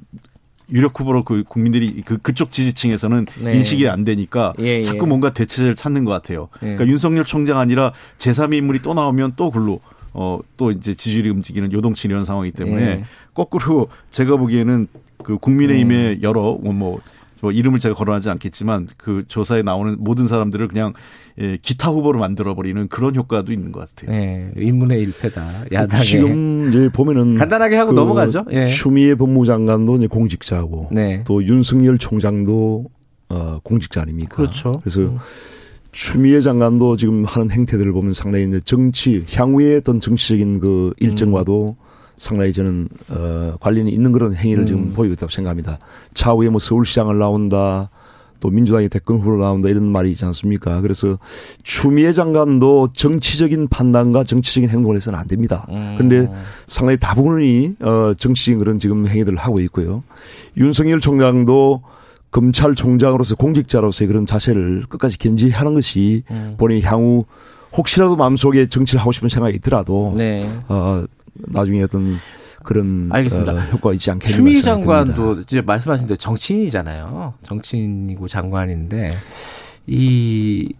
유력 0.71 0.99
후보로 0.99 1.25
그 1.25 1.45
국민들이 1.47 2.03
그 2.03 2.19
그쪽 2.19 2.53
지지층에서는 2.53 3.27
네. 3.43 3.57
인식이 3.57 3.89
안 3.89 4.05
되니까 4.05 4.55
예, 4.61 4.79
예. 4.79 4.83
자꾸 4.83 5.07
뭔가 5.07 5.33
대체를 5.33 5.75
찾는 5.75 6.05
것 6.05 6.13
같아요. 6.13 6.49
예. 6.63 6.75
그러니까 6.75 6.87
윤석열 6.87 7.25
총장 7.25 7.59
아니라 7.59 7.93
제3의 8.19 8.59
인물이 8.59 8.81
또 8.81 8.95
나오면 8.95 9.35
또 9.37 9.51
글로 9.51 9.81
어, 10.15 10.41
또 10.57 10.71
이제 10.71 10.95
지지율이 10.95 11.31
움직이는 11.31 11.73
요동치 11.73 12.09
이런 12.09 12.25
상황이기 12.25 12.57
때문에 12.57 12.83
예. 12.83 13.05
거꾸로 13.35 13.89
제가 14.11 14.37
보기에는 14.37 14.89
그 15.23 15.39
국민의힘의 15.39 16.17
음. 16.17 16.23
여러 16.23 16.59
뭐, 16.63 16.73
뭐뭐 16.73 17.53
이름을 17.53 17.79
제가 17.79 17.95
거론하지 17.95 18.31
않겠지만 18.31 18.89
그 18.97 19.25
조사에 19.29 19.63
나오는 19.63 19.97
모든 19.99 20.27
사람들을 20.27 20.69
그냥 20.69 20.93
예, 21.41 21.57
기타 21.63 21.91
후보로 21.91 22.19
만들어 22.19 22.55
버리는 22.55 22.89
그런 22.89 23.17
효과도 23.17 23.53
있는 23.53 23.73
것 23.73 23.89
같아요. 23.89 24.15
네, 24.15 24.51
인문의 24.61 25.01
일패다. 25.01 25.43
야당에 25.73 26.03
지금 26.03 26.69
이제 26.69 26.91
보면은 26.91 27.37
간단하게 27.37 27.77
하고 27.77 27.91
그 27.91 27.95
넘어가죠. 27.95 28.45
예. 28.51 28.67
추미애 28.67 29.15
법무장관도 29.15 29.97
이제 29.97 30.07
공직자고 30.09 30.89
네. 30.93 31.25
또 31.27 31.43
윤석열 31.45 31.97
총장도 31.97 32.85
어, 33.31 33.59
공직자 33.63 34.03
아닙니까? 34.03 34.37
그렇죠. 34.37 34.73
그래서 34.81 35.01
음. 35.01 35.17
추미애 35.91 36.41
장관도 36.41 36.97
지금 36.97 37.25
하는 37.25 37.51
행태들을 37.51 37.93
보면 37.93 38.13
상당히 38.13 38.47
이제 38.47 38.61
정치 38.61 39.25
향후의 39.33 39.77
어떤 39.77 40.01
정치적인 40.01 40.61
그 40.61 40.93
일정과도 40.99 41.77
음. 41.79 41.92
상당히 42.23 42.53
저는 42.53 42.89
어 43.11 43.55
관련이 43.61 43.91
있는 43.91 44.13
그런 44.13 44.33
행위를 44.33 44.63
음. 44.63 44.67
지금 44.67 44.93
보이고 44.93 45.13
있다고 45.13 45.29
생각합니다. 45.29 45.79
차후에 46.15 46.51
뭐 46.51 46.61
서울시장을 46.61 47.19
나온다. 47.19 47.91
또 48.39 48.49
민주당이 48.49 48.89
대권 48.89 49.19
후보로 49.19 49.43
나온다 49.43 49.69
이런 49.69 49.91
말이 49.91 50.11
있지 50.11 50.25
않습니까? 50.25 50.81
그래서 50.81 51.19
추미애 51.63 52.13
장관도 52.13 52.89
정치적인 52.93 53.69
판단과 53.69 54.25
정치적인 54.25 54.69
행동을 54.69 54.97
해서는 54.97 55.19
안 55.19 55.27
됩니다. 55.29 55.65
그런데 55.69 56.21
음. 56.21 56.33
상당히 56.67 56.99
다분히 56.99 57.75
어 57.81 58.15
정치적인 58.17 58.59
그런 58.59 58.79
지금 58.79 59.07
행위들을 59.07 59.37
하고 59.39 59.61
있고요. 59.61 60.03
윤석열 60.57 61.01
총장도 61.01 61.83
검찰총장으로서 62.31 63.35
공직자로서의 63.37 64.09
그런 64.09 64.27
자세를 64.27 64.85
끝까지 64.89 65.19
견지하는 65.19 65.75
것이 65.75 66.23
음. 66.31 66.55
본인이 66.57 66.83
향후 66.83 67.25
혹시라도 67.77 68.17
마음속에 68.17 68.69
정치를 68.69 69.01
하고 69.01 69.13
싶은 69.13 69.29
생각이 69.29 69.57
있더라도 69.57 70.15
네. 70.17 70.49
어 70.69 71.05
나중에 71.35 71.83
어떤 71.83 72.17
그런 72.63 73.09
알겠습니다. 73.13 73.53
어, 73.53 73.59
효과가 73.59 73.95
있지 73.95 74.11
않겠는가 74.11 74.37
추미애 74.37 74.61
장관도 74.61 75.41
이제 75.41 75.61
말씀하신 75.61 76.07
대로 76.07 76.17
정치인이잖아요. 76.17 77.35
정치인이고 77.43 78.29
장관인데 78.29 79.11
이 79.87 80.73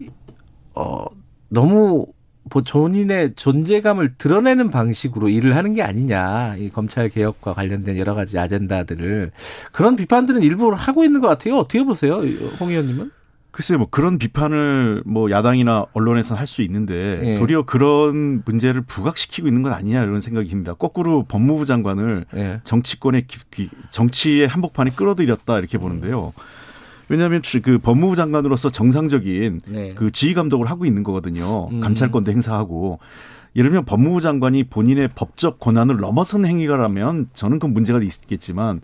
어, 0.75 1.05
너무 1.49 2.07
본인의 2.51 3.35
존재감을 3.35 4.15
드러내는 4.19 4.71
방식으로 4.71 5.29
일을 5.29 5.57
하는 5.57 5.75
게 5.75 5.83
아니냐. 5.83 6.57
이 6.59 6.69
검찰 6.71 7.09
개혁과 7.09 7.55
관련된 7.55 7.97
여러 7.97 8.15
가지 8.15 8.39
아젠다들을 8.39 9.31
그런 9.73 9.97
비판들은 9.97 10.43
일부 10.43 10.73
하고 10.75 11.05
있는 11.05 11.21
것 11.21 11.29
같아요. 11.29 11.57
어떻게 11.57 11.83
보세요, 11.85 12.17
홍 12.61 12.71
의원님은? 12.71 13.11
글쎄요, 13.53 13.79
뭐 13.79 13.87
그런 13.91 14.19
비판을 14.19 15.03
뭐 15.05 15.31
야당이나 15.31 15.87
언론에서는 15.93 16.41
할 16.41 16.47
수 16.47 16.63
있는데 16.63 17.21
예. 17.23 17.39
도리어 17.39 17.63
그런 17.63 18.43
문제를 18.45 18.81
부각시키고 18.83 19.47
있는 19.47 19.63
건 19.63 19.73
아니냐 19.73 20.03
이런 20.03 20.21
생각이 20.21 20.49
듭니다. 20.49 20.75
거꾸로 20.75 21.25
법무부 21.25 21.65
장관을 21.67 22.25
예. 22.35 22.61
정치권의 22.65 23.27
정치의 23.91 24.49
한복판에 24.49 24.91
끌어들였다 24.93 25.59
이렇게 25.59 25.79
보는데요. 25.79 26.33
왜냐하면 27.09 27.43
그 27.63 27.79
법무부 27.79 28.17
장관으로서 28.17 28.71
정상적인 28.71 29.61
네. 29.67 29.95
그 29.95 30.11
지휘 30.11 30.33
감독을 30.35 30.71
하고 30.71 30.87
있는 30.87 31.03
거거든요. 31.03 31.69
음. 31.71 31.81
감찰권도 31.81 32.33
행사하고 32.33 33.01
예를 33.55 33.71
들면 33.71 33.85
법무부 33.85 34.23
장관이 34.23 34.65
본인의 34.65 35.11
법적 35.15 35.61
권한을 35.61 35.99
넘어선 35.99 36.47
행위가라면 36.47 37.29
저는 37.35 37.59
그 37.59 37.67
문제가 37.67 38.01
있겠지만 38.01 38.81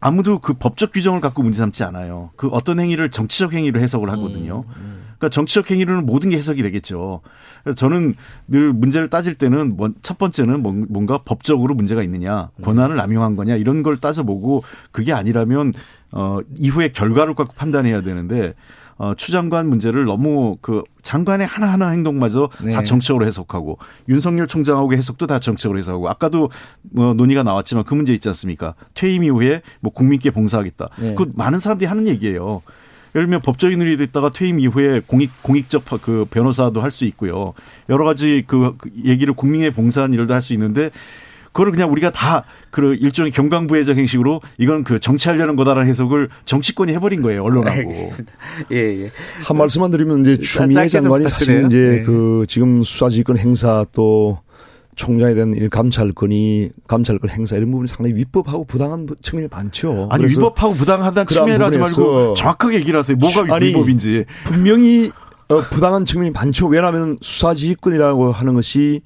아무도 0.00 0.38
그 0.38 0.54
법적 0.54 0.92
규정을 0.92 1.20
갖고 1.20 1.42
문제 1.42 1.58
삼지 1.58 1.84
않아요. 1.84 2.30
그 2.36 2.48
어떤 2.48 2.80
행위를 2.80 3.10
정치적 3.10 3.52
행위로 3.52 3.80
해석을 3.80 4.10
하거든요. 4.10 4.64
음, 4.68 4.74
음. 4.76 5.00
그러니까 5.18 5.28
정치적 5.28 5.70
행위로는 5.70 6.06
모든 6.06 6.30
게 6.30 6.38
해석이 6.38 6.62
되겠죠. 6.62 7.20
그래서 7.62 7.76
저는 7.76 8.14
늘 8.48 8.72
문제를 8.72 9.10
따질 9.10 9.34
때는 9.34 9.76
뭐첫 9.76 10.16
번째는 10.16 10.62
뭔가 10.88 11.18
법적으로 11.18 11.74
문제가 11.74 12.02
있느냐, 12.02 12.48
권한을 12.62 12.96
남용한 12.96 13.36
거냐 13.36 13.56
이런 13.56 13.82
걸 13.82 13.98
따져보고 13.98 14.64
그게 14.92 15.12
아니라면 15.12 15.74
어 16.12 16.38
이후에 16.56 16.88
결과를 16.88 17.34
갖고 17.34 17.52
판단해야 17.52 18.00
되는데 18.00 18.54
어, 19.00 19.14
추 19.16 19.32
장관 19.32 19.66
문제를 19.70 20.04
너무 20.04 20.58
그 20.60 20.82
장관의 21.00 21.46
하나하나 21.46 21.88
행동마저 21.88 22.50
네. 22.62 22.72
다 22.72 22.82
정치적으로 22.82 23.24
해석하고 23.24 23.78
윤석열 24.10 24.46
총장하고 24.46 24.92
해석도 24.92 25.26
다 25.26 25.40
정치적으로 25.40 25.78
해석하고 25.78 26.10
아까도 26.10 26.50
뭐 26.82 27.14
논의가 27.14 27.42
나왔지만 27.42 27.84
그 27.84 27.94
문제 27.94 28.12
있지 28.12 28.28
않습니까? 28.28 28.74
퇴임 28.92 29.24
이후에 29.24 29.62
뭐 29.80 29.90
국민께 29.90 30.30
봉사하겠다. 30.30 30.90
네. 30.98 31.14
그 31.14 31.32
많은 31.34 31.60
사람들이 31.60 31.88
하는 31.88 32.06
얘기예요. 32.08 32.60
예를 33.14 33.26
들면 33.26 33.40
법조인으로 33.40 33.96
됐다가 33.96 34.32
퇴임 34.32 34.60
이후에 34.60 35.00
공익 35.06 35.30
공익적 35.42 35.84
그 36.02 36.26
변호사도 36.30 36.82
할 36.82 36.90
수 36.90 37.06
있고요. 37.06 37.54
여러 37.88 38.04
가지 38.04 38.44
그, 38.46 38.74
그 38.76 38.90
얘기를 39.06 39.32
국민에 39.32 39.70
봉사한 39.70 40.12
일도 40.12 40.34
할 40.34 40.42
수 40.42 40.52
있는데 40.52 40.90
그거를 41.52 41.72
그냥 41.72 41.90
우리가 41.90 42.10
다 42.10 42.44
그 42.70 42.94
일종의 42.94 43.32
경강부회적 43.32 43.96
행식으로 43.96 44.40
이건 44.58 44.84
그 44.84 45.00
정치하려는 45.00 45.56
거다라는 45.56 45.88
해석을 45.88 46.28
정치권이 46.44 46.92
해버린 46.94 47.20
거예요 47.22 47.42
언론하고. 47.44 47.92
예, 48.72 48.76
예. 48.76 49.10
한 49.42 49.56
말씀만 49.56 49.90
드리면 49.90 50.20
이제 50.20 50.36
추미애 50.36 50.88
장관이 50.88 51.28
사실 51.28 51.66
이제 51.66 51.76
네. 51.76 52.02
그 52.02 52.44
지금 52.48 52.82
수사지휘권 52.82 53.38
행사 53.38 53.84
또 53.92 54.38
총장에 54.94 55.34
대한 55.34 55.68
감찰권이 55.68 56.70
감찰권 56.86 57.30
행사 57.30 57.56
이런 57.56 57.70
부분이 57.70 57.88
상당히 57.88 58.14
위법하고 58.16 58.64
부당한 58.64 59.06
측면이 59.20 59.48
많죠. 59.50 60.08
아니 60.10 60.24
위법하고 60.24 60.74
부당하다는 60.74 61.26
측면을 61.26 61.64
하지 61.64 61.78
말고 61.78 62.34
정확하게 62.34 62.76
얘기를 62.76 62.98
하세요. 62.98 63.16
뭐가 63.16 63.54
아니, 63.54 63.68
위법인지. 63.68 64.26
분명히 64.44 65.10
어, 65.48 65.56
부당한 65.72 66.04
측면이 66.04 66.30
많죠. 66.30 66.68
왜냐하면 66.68 67.16
수사지휘권이라고 67.20 68.30
하는 68.30 68.54
것이 68.54 69.00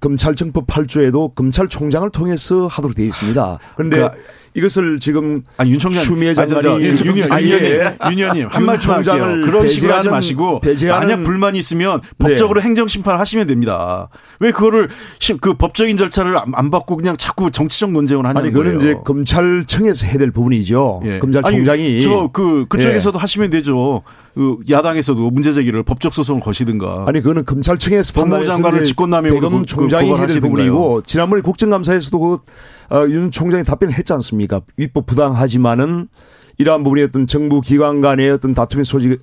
검찰청법 0.00 0.66
8조에도 0.66 1.34
검찰총장을 1.34 2.08
통해서 2.10 2.66
하도록 2.66 2.94
되어 2.94 3.06
있습니다. 3.06 3.58
그런데 3.76 3.98
그, 4.00 4.10
이것을 4.54 5.00
지금 5.00 5.42
아니, 5.56 5.72
윤 5.72 5.78
총장 5.78 6.02
추미애 6.04 6.32
장관이 6.32 6.84
윤, 6.84 6.96
윤, 6.96 7.06
윤, 7.06 7.16
윤 7.16 8.18
의원님 8.18 8.46
한 8.48 8.64
말씀 8.64 8.92
할게요. 8.92 9.42
그런 9.44 9.66
식으로 9.66 9.94
하지 9.94 10.08
마시고 10.08 10.60
만약 10.88 11.24
불만이 11.24 11.58
있으면 11.58 12.00
네. 12.00 12.08
법적으로 12.18 12.62
행정 12.62 12.86
심판을 12.86 13.18
하시면 13.18 13.48
됩니다. 13.48 14.08
왜 14.38 14.52
그거를 14.52 14.88
그 15.40 15.54
법적인 15.54 15.96
절차를 15.96 16.36
안 16.52 16.70
받고 16.70 16.96
그냥 16.96 17.16
자꾸 17.16 17.50
정치적 17.50 17.90
논쟁을 17.90 18.26
하냐는 18.26 18.42
아니, 18.42 18.52
그거는 18.52 18.78
거예요. 18.78 18.92
이제 18.92 19.00
검찰청에서 19.04 20.06
해야 20.06 20.18
될 20.18 20.30
부분이죠. 20.30 21.02
예. 21.04 21.18
검찰총장이 21.18 22.02
저그 22.02 22.66
그쪽에서도 22.68 23.18
예. 23.18 23.20
하시면 23.20 23.50
되죠. 23.50 24.02
그 24.34 24.58
야당에서도 24.70 25.30
문제 25.30 25.52
제기를 25.52 25.82
법적 25.82 26.14
소송을 26.14 26.40
거시든가. 26.40 27.04
아니 27.08 27.20
그거는 27.20 27.44
검찰청에서 27.44 28.12
법무부 28.12 28.46
장관을 28.46 28.84
직권남용으로 28.84 29.40
대검 29.40 29.66
총장이 29.66 30.10
그, 30.10 30.16
해야 30.16 30.26
될 30.28 30.40
부분이고 30.40 31.02
지난번에 31.02 31.42
국정감사에서도 31.42 32.18
그 32.20 32.38
어, 32.90 33.06
윤 33.08 33.30
총장이 33.30 33.64
답변을 33.64 33.94
했지 33.94 34.12
않습니까? 34.12 34.60
위법 34.76 35.06
부당하지만은 35.06 36.08
이러한 36.58 36.84
부분이 36.84 37.02
어떤 37.02 37.26
정부 37.26 37.60
기관 37.60 38.00
간의 38.00 38.30
어떤 38.30 38.54
다툼의 38.54 38.84
소지 38.84 39.18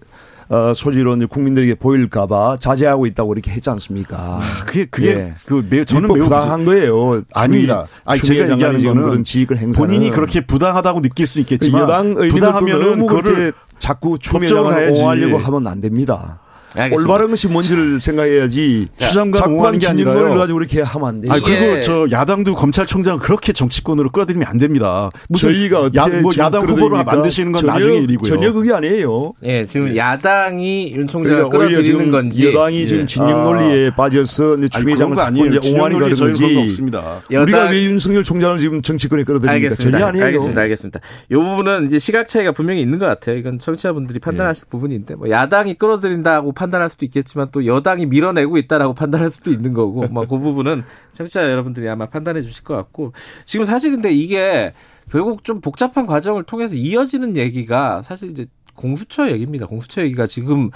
어, 0.49 0.73
소지로 0.73 1.17
국민들에게 1.29 1.75
보일까봐 1.75 2.57
자제하고 2.59 3.05
있다고 3.05 3.31
이렇게 3.33 3.51
했지 3.51 3.69
않습니까? 3.69 4.17
아, 4.17 4.65
그게 4.65 4.83
그게 4.85 5.07
예. 5.07 5.33
그 5.45 5.65
매우 5.69 5.85
저는 5.85 6.11
매우 6.11 6.23
부당한 6.23 6.65
거예요. 6.65 7.23
아닙니다. 7.33 7.87
아니 8.03 8.19
제가 8.19 8.51
얘기하는 8.51 8.83
거는 8.83 9.01
그런 9.03 9.23
지휘권 9.23 9.57
행사 9.57 9.81
본인이 9.81 10.11
그렇게 10.11 10.45
부당하다고 10.45 11.01
느낄 11.01 11.25
수 11.25 11.39
있겠지만 11.39 11.83
여당 11.83 12.15
부당하면은 12.15 13.05
그거를 13.05 13.53
자꾸 13.79 14.19
추미애장을 14.19 14.89
옹호하려고 14.89 15.37
하면 15.37 15.67
안 15.67 15.79
됩니다. 15.79 16.41
알겠습니다. 16.75 16.95
올바른 17.01 17.29
것이 17.29 17.47
뭔지를 17.47 17.99
생각해야지. 17.99 18.87
수장관 18.99 19.49
옹호하는 19.49 19.79
게 19.79 19.87
아니라 19.87 20.13
걸 20.13 20.37
가지고 20.37 20.59
그렇게 20.59 20.81
하면 20.81 21.07
안 21.07 21.21
돼요. 21.21 21.31
아 21.31 21.39
그리고 21.39 21.79
저 21.81 22.07
야당도 22.11 22.55
검찰총장 22.55 23.19
그렇게 23.19 23.53
정치권으로 23.53 24.11
끌어들이면 24.11 24.47
안 24.47 24.57
됩니다. 24.57 25.09
무슨 25.29 25.53
저희가 25.53 25.89
야, 25.95 26.07
뭐 26.21 26.31
야당 26.37 26.67
후보로 26.67 27.03
만드시는 27.03 27.51
건 27.51 27.61
전혀, 27.61 27.73
나중에 27.73 27.97
일이고요. 27.97 28.23
전혀 28.23 28.53
그게 28.53 28.73
아니에요. 28.73 29.33
예, 29.43 29.65
지금 29.65 29.89
네. 29.89 29.97
야당이 29.97 30.93
윤 30.93 31.07
총장을 31.07 31.49
그러니까 31.49 31.57
끌어들이는 31.73 32.11
건지 32.11 32.47
여당이 32.47 32.87
지금 32.87 33.03
예. 33.03 33.05
진영 33.05 33.43
논리에 33.43 33.87
아. 33.89 33.95
빠져서 33.95 34.67
추미애장을 34.67 35.15
자꾸 35.17 35.47
이제 35.47 35.59
옹호하는. 35.71 36.01
없습니다. 36.01 37.21
우리가 37.29 37.69
왜 37.69 37.83
윤석열 37.83 38.23
총장을 38.23 38.57
지금 38.57 38.81
정치권에 38.81 39.23
끌어들입니까? 39.23 39.75
전혀 39.75 40.05
아니에요. 40.05 40.25
알겠습니다. 40.25 40.61
알겠습니다. 40.61 40.99
이 41.29 41.35
부분은 41.35 41.87
이제 41.87 41.99
시각 41.99 42.27
차이가 42.27 42.51
분명히 42.51 42.81
있는 42.81 42.99
것 42.99 43.05
같아요. 43.05 43.37
이건 43.37 43.59
청취자분들이 43.59 44.19
판단하실 44.19 44.65
예. 44.67 44.69
부분인데 44.69 45.15
뭐 45.15 45.29
야당이 45.29 45.75
끌어들인다고 45.75 46.51
판단할 46.61 46.91
수도 46.91 47.05
있겠지만 47.05 47.47
또 47.51 47.65
여당이 47.65 48.05
밀어내고 48.05 48.57
있다라고 48.57 48.93
판단할 48.93 49.31
수도 49.31 49.51
있는 49.51 49.73
거고 49.73 50.07
뭐그 50.07 50.37
부분은 50.37 50.83
청취자 51.13 51.49
여러분들이 51.49 51.89
아마 51.89 52.05
판단해 52.05 52.43
주실 52.43 52.63
것 52.63 52.75
같고 52.75 53.13
지금 53.47 53.65
사실 53.65 53.89
근데 53.89 54.11
이게 54.11 54.73
결국 55.09 55.43
좀 55.43 55.59
복잡한 55.59 56.05
과정을 56.05 56.43
통해서 56.43 56.75
이어지는 56.75 57.35
얘기가 57.35 58.03
사실 58.03 58.29
이제 58.29 58.45
공수처 58.75 59.31
얘기입니다. 59.31 59.65
공수처 59.65 60.03
얘기가 60.03 60.27
지금 60.27 60.69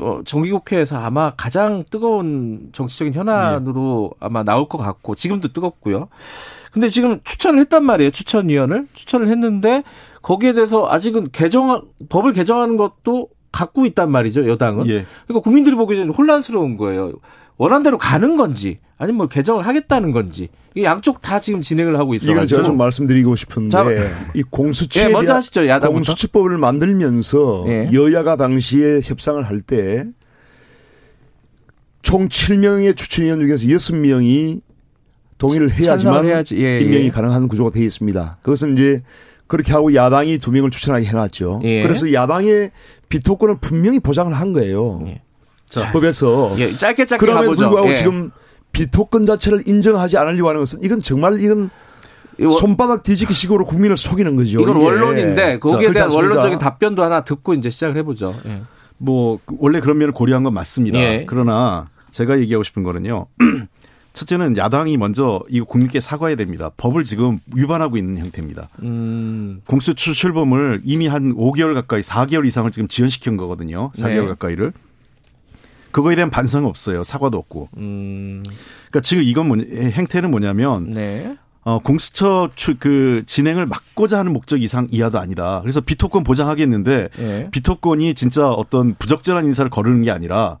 어, 0.00 0.20
정기국회에서 0.24 0.96
아마 0.96 1.30
가장 1.36 1.84
뜨거운 1.88 2.70
정치적인 2.72 3.14
현안으로 3.14 4.10
네. 4.12 4.26
아마 4.26 4.42
나올 4.42 4.68
것 4.68 4.78
같고 4.78 5.14
지금도 5.14 5.52
뜨겁고요. 5.52 6.08
근데 6.72 6.88
지금 6.88 7.20
추천을 7.24 7.60
했단 7.60 7.84
말이에요. 7.84 8.10
추천위원을 8.10 8.88
추천을 8.92 9.28
했는데 9.28 9.84
거기에 10.22 10.52
대해서 10.52 10.88
아직은 10.90 11.28
개정 11.30 11.82
법을 12.08 12.32
개정하는 12.32 12.76
것도 12.76 13.28
갖고 13.52 13.86
있단 13.86 14.10
말이죠, 14.10 14.48
여당은. 14.48 14.88
예. 14.88 15.04
그러니까 15.26 15.42
국민들이 15.42 15.74
보기에는 15.76 16.10
혼란스러운 16.12 16.76
거예요. 16.76 17.12
원한 17.56 17.82
대로 17.82 17.98
가는 17.98 18.36
건지 18.36 18.78
아니면 18.98 19.16
뭐 19.18 19.26
개정을 19.28 19.66
하겠다는 19.66 20.12
건지 20.12 20.48
이 20.76 20.84
양쪽 20.84 21.20
다 21.22 21.40
지금 21.40 21.60
진행을 21.60 21.98
하고 21.98 22.14
있어요. 22.14 22.32
이걸 22.32 22.46
제가 22.46 22.62
좀 22.62 22.76
말씀드리고 22.76 23.34
싶은데 23.34 23.70
자, 23.70 23.84
이 24.34 24.42
공수처 24.44 25.08
예, 25.08 25.08
먼저 25.08 25.34
하시죠. 25.34 25.66
야당 25.66 25.92
공수처법을 25.92 26.56
만들면서 26.58 27.64
예. 27.66 27.90
여야가 27.92 28.36
당시에 28.36 29.00
협상을 29.02 29.42
할 29.42 29.60
때 29.62 30.04
총 32.02 32.28
7명의 32.28 32.96
추천위원 32.96 33.40
중에서 33.40 33.66
6명이 33.66 34.60
동의를 35.36 35.70
해야지만 35.70 36.24
예, 36.26 36.42
예. 36.52 36.80
임명이 36.80 37.10
가능한 37.10 37.48
구조가 37.48 37.70
되어 37.70 37.82
있습니다. 37.84 38.38
그것은 38.42 38.72
이제 38.74 39.02
그렇게 39.48 39.72
하고 39.72 39.94
야당이 39.94 40.38
두 40.38 40.52
명을 40.52 40.70
추천하게 40.70 41.06
해놨죠. 41.06 41.60
예. 41.64 41.82
그래서 41.82 42.12
야당의 42.12 42.70
비토권을 43.08 43.56
분명히 43.60 43.98
보장을 43.98 44.32
한 44.32 44.52
거예요. 44.52 45.00
예. 45.06 45.22
자, 45.68 45.90
법에서. 45.90 46.54
예, 46.58 46.76
짧게 46.76 47.06
짧게 47.06 47.26
그럼에도 47.26 47.56
불구하고 47.56 47.90
예. 47.90 47.94
지금 47.94 48.30
비토권 48.72 49.26
자체를 49.26 49.66
인정하지 49.66 50.18
않으려고 50.18 50.50
하는 50.50 50.60
것은 50.60 50.80
이건 50.82 51.00
정말 51.00 51.40
이건 51.40 51.70
손바닥 52.46 53.02
뒤집기 53.02 53.34
식으로 53.34 53.64
국민을 53.64 53.96
속이는 53.96 54.36
거죠. 54.36 54.60
이건 54.60 54.76
이게. 54.76 54.84
원론인데 54.86 55.58
거기에 55.58 55.88
자, 55.88 56.06
대한 56.06 56.10
원론적인 56.14 56.58
답변도 56.58 57.02
하나 57.02 57.22
듣고 57.22 57.54
이제 57.54 57.70
시작을 57.70 57.96
해보죠. 57.96 58.36
예. 58.46 58.62
뭐 58.98 59.38
원래 59.58 59.80
그런 59.80 59.98
면을 59.98 60.12
고려한 60.12 60.42
건 60.42 60.54
맞습니다. 60.54 60.98
예. 60.98 61.24
그러나 61.26 61.88
제가 62.10 62.38
얘기하고 62.38 62.62
싶은 62.64 62.82
거는요. 62.82 63.26
첫째는 64.18 64.56
야당이 64.56 64.96
먼저 64.96 65.40
이거 65.48 65.64
국민께 65.64 66.00
사과해야 66.00 66.36
됩니다. 66.36 66.70
법을 66.76 67.04
지금 67.04 67.38
위반하고 67.54 67.96
있는 67.96 68.18
형태입니다. 68.18 68.68
음. 68.82 69.60
공수처 69.66 70.12
출범을 70.12 70.82
이미 70.84 71.06
한 71.06 71.34
5개월 71.34 71.74
가까이 71.74 72.00
4개월 72.00 72.46
이상을 72.46 72.68
지금 72.72 72.88
지연시킨 72.88 73.36
거거든요. 73.36 73.92
4개월 73.94 74.22
네. 74.22 74.26
가까이를. 74.26 74.72
그거에 75.92 76.16
대한 76.16 76.30
반성이 76.30 76.66
없어요. 76.66 77.04
사과도 77.04 77.38
없고. 77.38 77.68
음. 77.76 78.42
그러니까 78.88 79.00
지금 79.02 79.22
이건 79.22 79.48
뭐냐, 79.48 79.64
행태는 79.72 80.30
뭐냐면 80.30 80.90
네. 80.90 81.36
어, 81.62 81.78
공수처 81.78 82.50
그 82.78 83.22
진행을 83.24 83.66
막고자 83.66 84.18
하는 84.18 84.32
목적 84.32 84.62
이상 84.62 84.88
이하도 84.90 85.18
아니다. 85.18 85.60
그래서 85.62 85.80
비토권 85.80 86.24
보장하겠는데 86.24 87.08
네. 87.16 87.50
비토권이 87.50 88.14
진짜 88.14 88.48
어떤 88.48 88.94
부적절한 88.94 89.46
인사를 89.46 89.70
거르는 89.70 90.02
게 90.02 90.10
아니라 90.10 90.58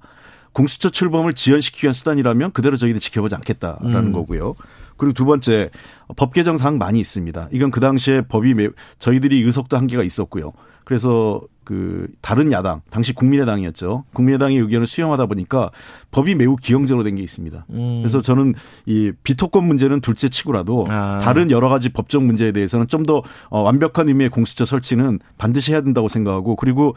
공수처 0.58 0.90
출범을 0.90 1.34
지연시키기 1.34 1.86
위한 1.86 1.94
수단이라면 1.94 2.50
그대로 2.50 2.76
저희들 2.76 3.00
지켜보지 3.00 3.36
않겠다라는 3.36 3.96
음. 4.08 4.12
거고요. 4.12 4.56
그리고 4.96 5.12
두 5.12 5.24
번째 5.24 5.70
법 6.16 6.32
개정 6.32 6.56
사항 6.56 6.78
많이 6.78 6.98
있습니다. 6.98 7.48
이건 7.52 7.70
그 7.70 7.78
당시에 7.78 8.22
법이 8.22 8.54
매, 8.54 8.68
저희들이 8.98 9.40
의석도 9.42 9.76
한계가 9.76 10.02
있었고요. 10.02 10.52
그래서 10.82 11.40
그 11.62 12.08
다른 12.22 12.50
야당 12.50 12.80
당시 12.90 13.12
국민의당이었죠. 13.12 14.04
국민의당의 14.14 14.58
의견을 14.58 14.88
수용하다 14.88 15.26
보니까 15.26 15.70
법이 16.10 16.34
매우 16.34 16.56
기형제로 16.56 17.04
된 17.04 17.14
게 17.14 17.22
있습니다. 17.22 17.66
음. 17.70 18.00
그래서 18.00 18.20
저는 18.20 18.54
이 18.86 19.12
비토권 19.22 19.64
문제는 19.64 20.00
둘째 20.00 20.28
치고라도 20.28 20.86
아. 20.88 21.18
다른 21.22 21.52
여러 21.52 21.68
가지 21.68 21.90
법적 21.90 22.24
문제에 22.24 22.50
대해서는 22.50 22.88
좀더 22.88 23.22
어, 23.50 23.60
완벽한 23.62 24.08
의미의 24.08 24.30
공수처 24.30 24.64
설치는 24.64 25.20
반드시 25.36 25.70
해야 25.70 25.82
된다고 25.82 26.08
생각하고 26.08 26.56
그리고 26.56 26.96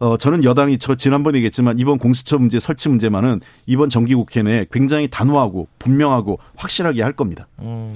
어, 0.00 0.16
저는 0.16 0.44
여당이 0.44 0.78
저 0.78 0.94
지난번에 0.94 1.38
얘기했지만 1.38 1.78
이번 1.78 1.98
공수처 1.98 2.38
문제 2.38 2.60
설치 2.60 2.88
문제만은 2.88 3.40
이번 3.66 3.90
정기국회 3.90 4.42
내 4.42 4.66
굉장히 4.70 5.08
단호하고 5.08 5.68
분명하고 5.78 6.38
확실하게 6.56 7.02
할 7.02 7.12
겁니다. 7.12 7.48
음. 7.60 7.90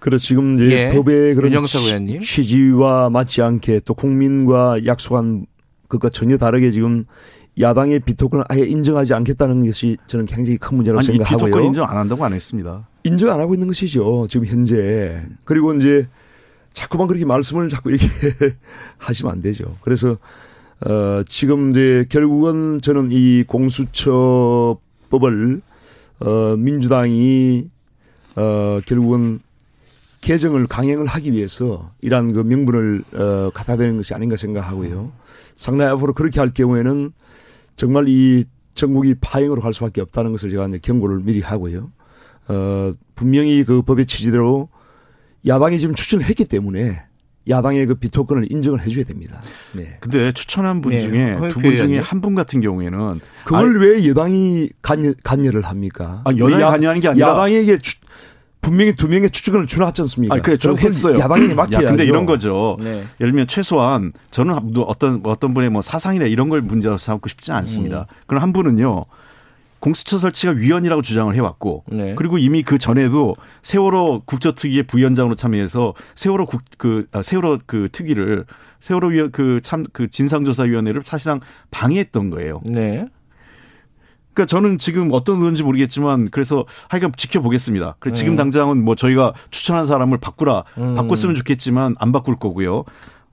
그래 0.00 0.16
지금 0.16 0.54
이제 0.56 0.64
예. 0.70 0.88
법의 0.88 1.34
그런 1.34 1.52
취지와 2.20 3.10
맞지 3.10 3.42
않게 3.42 3.80
또 3.84 3.94
국민과 3.94 4.86
약속한 4.86 5.46
그것과 5.88 6.08
전혀 6.08 6.38
다르게 6.38 6.70
지금 6.70 7.04
야당의 7.60 8.00
비토권을 8.00 8.44
아예 8.48 8.62
인정하지 8.62 9.12
않겠다는 9.12 9.66
것이 9.66 9.98
저는 10.06 10.24
굉장히 10.24 10.56
큰 10.56 10.76
문제라고 10.78 11.00
아니, 11.00 11.06
생각하고요. 11.06 11.46
비토권 11.46 11.64
인정 11.66 11.84
안 11.84 11.96
한다고 11.98 12.24
안 12.24 12.32
했습니다. 12.32 12.88
인정 13.04 13.30
안 13.30 13.40
하고 13.40 13.54
있는 13.54 13.66
것이죠. 13.68 14.26
지금 14.28 14.46
현재. 14.46 15.22
그리고 15.44 15.74
이제 15.74 16.08
자꾸만 16.72 17.06
그렇게 17.06 17.24
말씀을 17.26 17.68
자꾸 17.68 17.90
이렇게 17.90 18.06
하시면 18.98 19.32
안 19.32 19.42
되죠. 19.42 19.76
그래서 19.82 20.16
어, 20.86 21.22
지금 21.26 21.70
이제 21.70 22.06
결국은 22.08 22.80
저는 22.80 23.08
이 23.10 23.44
공수처법을 23.46 24.80
어, 26.20 26.56
민주당이 26.56 27.68
어, 28.36 28.80
결국은 28.86 29.40
개정을 30.22 30.66
강행을 30.66 31.06
하기 31.06 31.32
위해서 31.32 31.90
이러한 32.00 32.32
그 32.32 32.40
명분을 32.40 33.04
어, 33.14 33.50
갖다 33.52 33.76
대는 33.76 33.96
것이 33.98 34.14
아닌가 34.14 34.36
생각하고요. 34.36 35.12
상당히 35.54 35.90
앞으로 35.92 36.14
그렇게 36.14 36.40
할 36.40 36.50
경우에는 36.50 37.12
정말 37.76 38.06
이 38.08 38.44
전국이 38.74 39.14
파행으로 39.20 39.60
갈 39.60 39.74
수밖에 39.74 40.00
없다는 40.00 40.32
것을 40.32 40.50
제가 40.50 40.66
이제 40.68 40.78
경고를 40.78 41.20
미리 41.20 41.40
하고요. 41.40 41.90
어, 42.48 42.92
분명히 43.14 43.64
그 43.64 43.82
법의 43.82 44.06
취지대로 44.06 44.68
야당이 45.46 45.78
지금 45.78 45.94
추천을 45.94 46.24
했기 46.24 46.44
때문에 46.44 47.02
야당의 47.48 47.86
그 47.86 47.94
비토권을 47.94 48.52
인정을 48.52 48.80
해줘야 48.82 49.04
됩니다. 49.04 49.40
네. 49.72 49.96
근데 50.00 50.30
추천한 50.32 50.80
분 50.80 50.92
네. 50.92 51.00
중에 51.00 51.36
두분 51.52 51.76
중에 51.76 51.98
한 51.98 52.20
분 52.20 52.34
같은 52.34 52.60
경우에는 52.60 53.18
그걸 53.44 53.76
아, 53.76 53.80
왜 53.80 54.06
여당이 54.06 54.68
간여, 54.82 55.14
간여를 55.24 55.62
합니까? 55.62 56.22
아, 56.26 56.30
여당이 56.36 56.62
간여하는 56.62 57.00
게 57.00 57.08
아니라 57.08 57.30
야당에게 57.30 57.78
추, 57.78 57.96
분명히 58.60 58.94
두 58.94 59.08
명의 59.08 59.30
추천을 59.30 59.66
주놨지 59.66 60.02
않습니까? 60.02 60.34
아, 60.34 60.40
그래, 60.42 60.58
저 60.58 60.74
했어요. 60.74 61.18
야당에 61.18 61.54
맡겨야죠. 61.54 61.86
근데 61.86 62.04
이런 62.04 62.26
거죠. 62.26 62.76
네. 62.80 63.04
예를 63.20 63.32
들면 63.32 63.46
최소한 63.46 64.12
저는 64.30 64.54
어떤 64.86 65.20
어떤 65.24 65.54
분의 65.54 65.70
뭐 65.70 65.80
사상이나 65.80 66.26
이런 66.26 66.50
걸 66.50 66.60
문제로 66.60 66.98
삼고 66.98 67.28
싶지 67.30 67.52
않습니다. 67.52 68.00
음. 68.00 68.14
그럼 68.26 68.42
한 68.42 68.52
분은요. 68.52 69.06
공수처 69.80 70.18
설치가 70.18 70.52
위헌이라고 70.52 71.02
주장을 71.02 71.34
해왔고 71.34 71.84
네. 71.88 72.14
그리고 72.14 72.38
이미 72.38 72.62
그 72.62 72.78
전에도 72.78 73.34
세월호 73.62 74.22
국저특위의 74.26 74.84
부위원장으로 74.84 75.34
참여해서 75.34 75.94
세월호 76.14 76.46
국, 76.46 76.62
그 76.78 77.06
아, 77.12 77.22
세월호 77.22 77.58
그 77.66 77.88
특위를 77.90 78.44
세월호 78.80 79.08
위원 79.08 79.30
그참그 79.30 80.10
진상조사위원회를 80.10 81.02
사실상 81.02 81.40
방해했던 81.70 82.30
거예요. 82.30 82.60
네. 82.64 83.06
그러니까 84.32 84.46
저는 84.46 84.78
지금 84.78 85.10
어떤 85.12 85.36
의원인지 85.36 85.62
모르겠지만 85.62 86.28
그래서 86.30 86.64
하여간 86.88 87.12
지켜보겠습니다. 87.16 87.96
그래 87.98 88.14
지금 88.14 88.34
음. 88.34 88.36
당장은 88.36 88.82
뭐 88.84 88.94
저희가 88.94 89.34
추천한 89.50 89.86
사람을 89.86 90.18
바꾸라 90.18 90.64
음. 90.78 90.94
바꿨으면 90.94 91.34
좋겠지만 91.34 91.96
안 91.98 92.12
바꿀 92.12 92.36
거고요. 92.36 92.84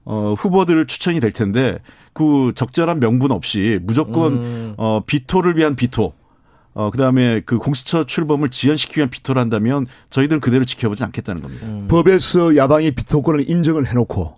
어, 0.04 0.34
후보들 0.38 0.86
추천이 0.86 1.20
될 1.20 1.30
텐데 1.30 1.78
그 2.14 2.52
적절한 2.54 2.98
명분 2.98 3.30
없이 3.30 3.78
무조건 3.82 4.32
음. 4.38 4.74
어, 4.76 5.02
비토를 5.06 5.56
위한 5.56 5.76
비토 5.76 6.14
어, 6.78 6.92
그 6.92 6.96
다음에 6.96 7.42
그 7.44 7.58
공수처 7.58 8.04
출범을 8.04 8.50
지연시키기 8.50 9.00
위한 9.00 9.10
비토를 9.10 9.42
한다면 9.42 9.88
저희들은 10.10 10.40
그대로 10.40 10.64
지켜보지 10.64 11.02
않겠다는 11.02 11.42
겁니다. 11.42 11.66
음. 11.66 11.88
법에서 11.88 12.56
야당이 12.56 12.92
비토권을 12.92 13.50
인정을 13.50 13.84
해놓고 13.84 14.36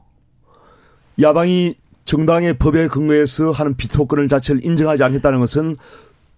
야당이 1.20 1.74
정당의 2.07 2.55
법에 2.55 2.88
근거해서 2.88 3.50
하는 3.50 3.76
비토권을 3.76 4.29
자체를 4.29 4.64
인정하지 4.64 5.05
않겠다는 5.05 5.38
것은 5.38 5.76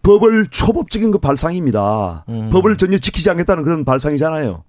법을 0.02 0.48
초법적인 0.48 1.12
그 1.12 1.18
발상입니다. 1.18 2.24
음. 2.28 2.50
법을 2.50 2.78
전혀 2.78 2.98
지키지 2.98 3.30
않겠다는 3.30 3.62
그런 3.62 3.84
발상이잖아요. 3.84 4.64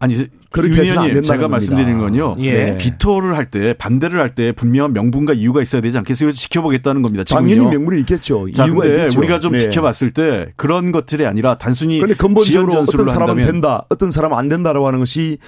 아니 0.00 0.26
그렇게 0.50 0.80
해서는 0.80 1.22
제가 1.22 1.46
말씀드리는 1.48 1.98
건요. 1.98 2.34
예. 2.38 2.76
비토를 2.78 3.36
할 3.36 3.50
때 3.50 3.74
반대를 3.74 4.18
할 4.18 4.34
때 4.34 4.50
분명한 4.52 4.92
명분과 4.94 5.34
이유가 5.34 5.60
있어야 5.62 5.82
되지 5.82 5.98
않겠어요? 5.98 6.28
그래서 6.28 6.38
지켜보겠다는 6.40 7.02
겁니다. 7.02 7.22
지금요. 7.24 7.46
당연히 7.48 7.70
명분이 7.70 8.00
있겠죠. 8.00 8.50
자, 8.52 8.64
이유가 8.66 8.86
있겠죠. 8.86 9.18
우리가 9.18 9.38
좀 9.40 9.52
네. 9.52 9.58
지켜봤을 9.58 10.10
때 10.12 10.52
그런 10.56 10.90
것들이 10.90 11.26
아니라 11.26 11.56
단순히 11.56 12.00
근데 12.00 12.14
근본적으로 12.14 12.80
어떤 12.80 13.08
사람은. 13.08 13.44
된다, 13.46 13.84
어떤 13.90 14.10
사람은 14.10 14.36
안 14.36 14.48
된다라고 14.48 14.86
하는 14.86 14.98
것이 15.00 15.38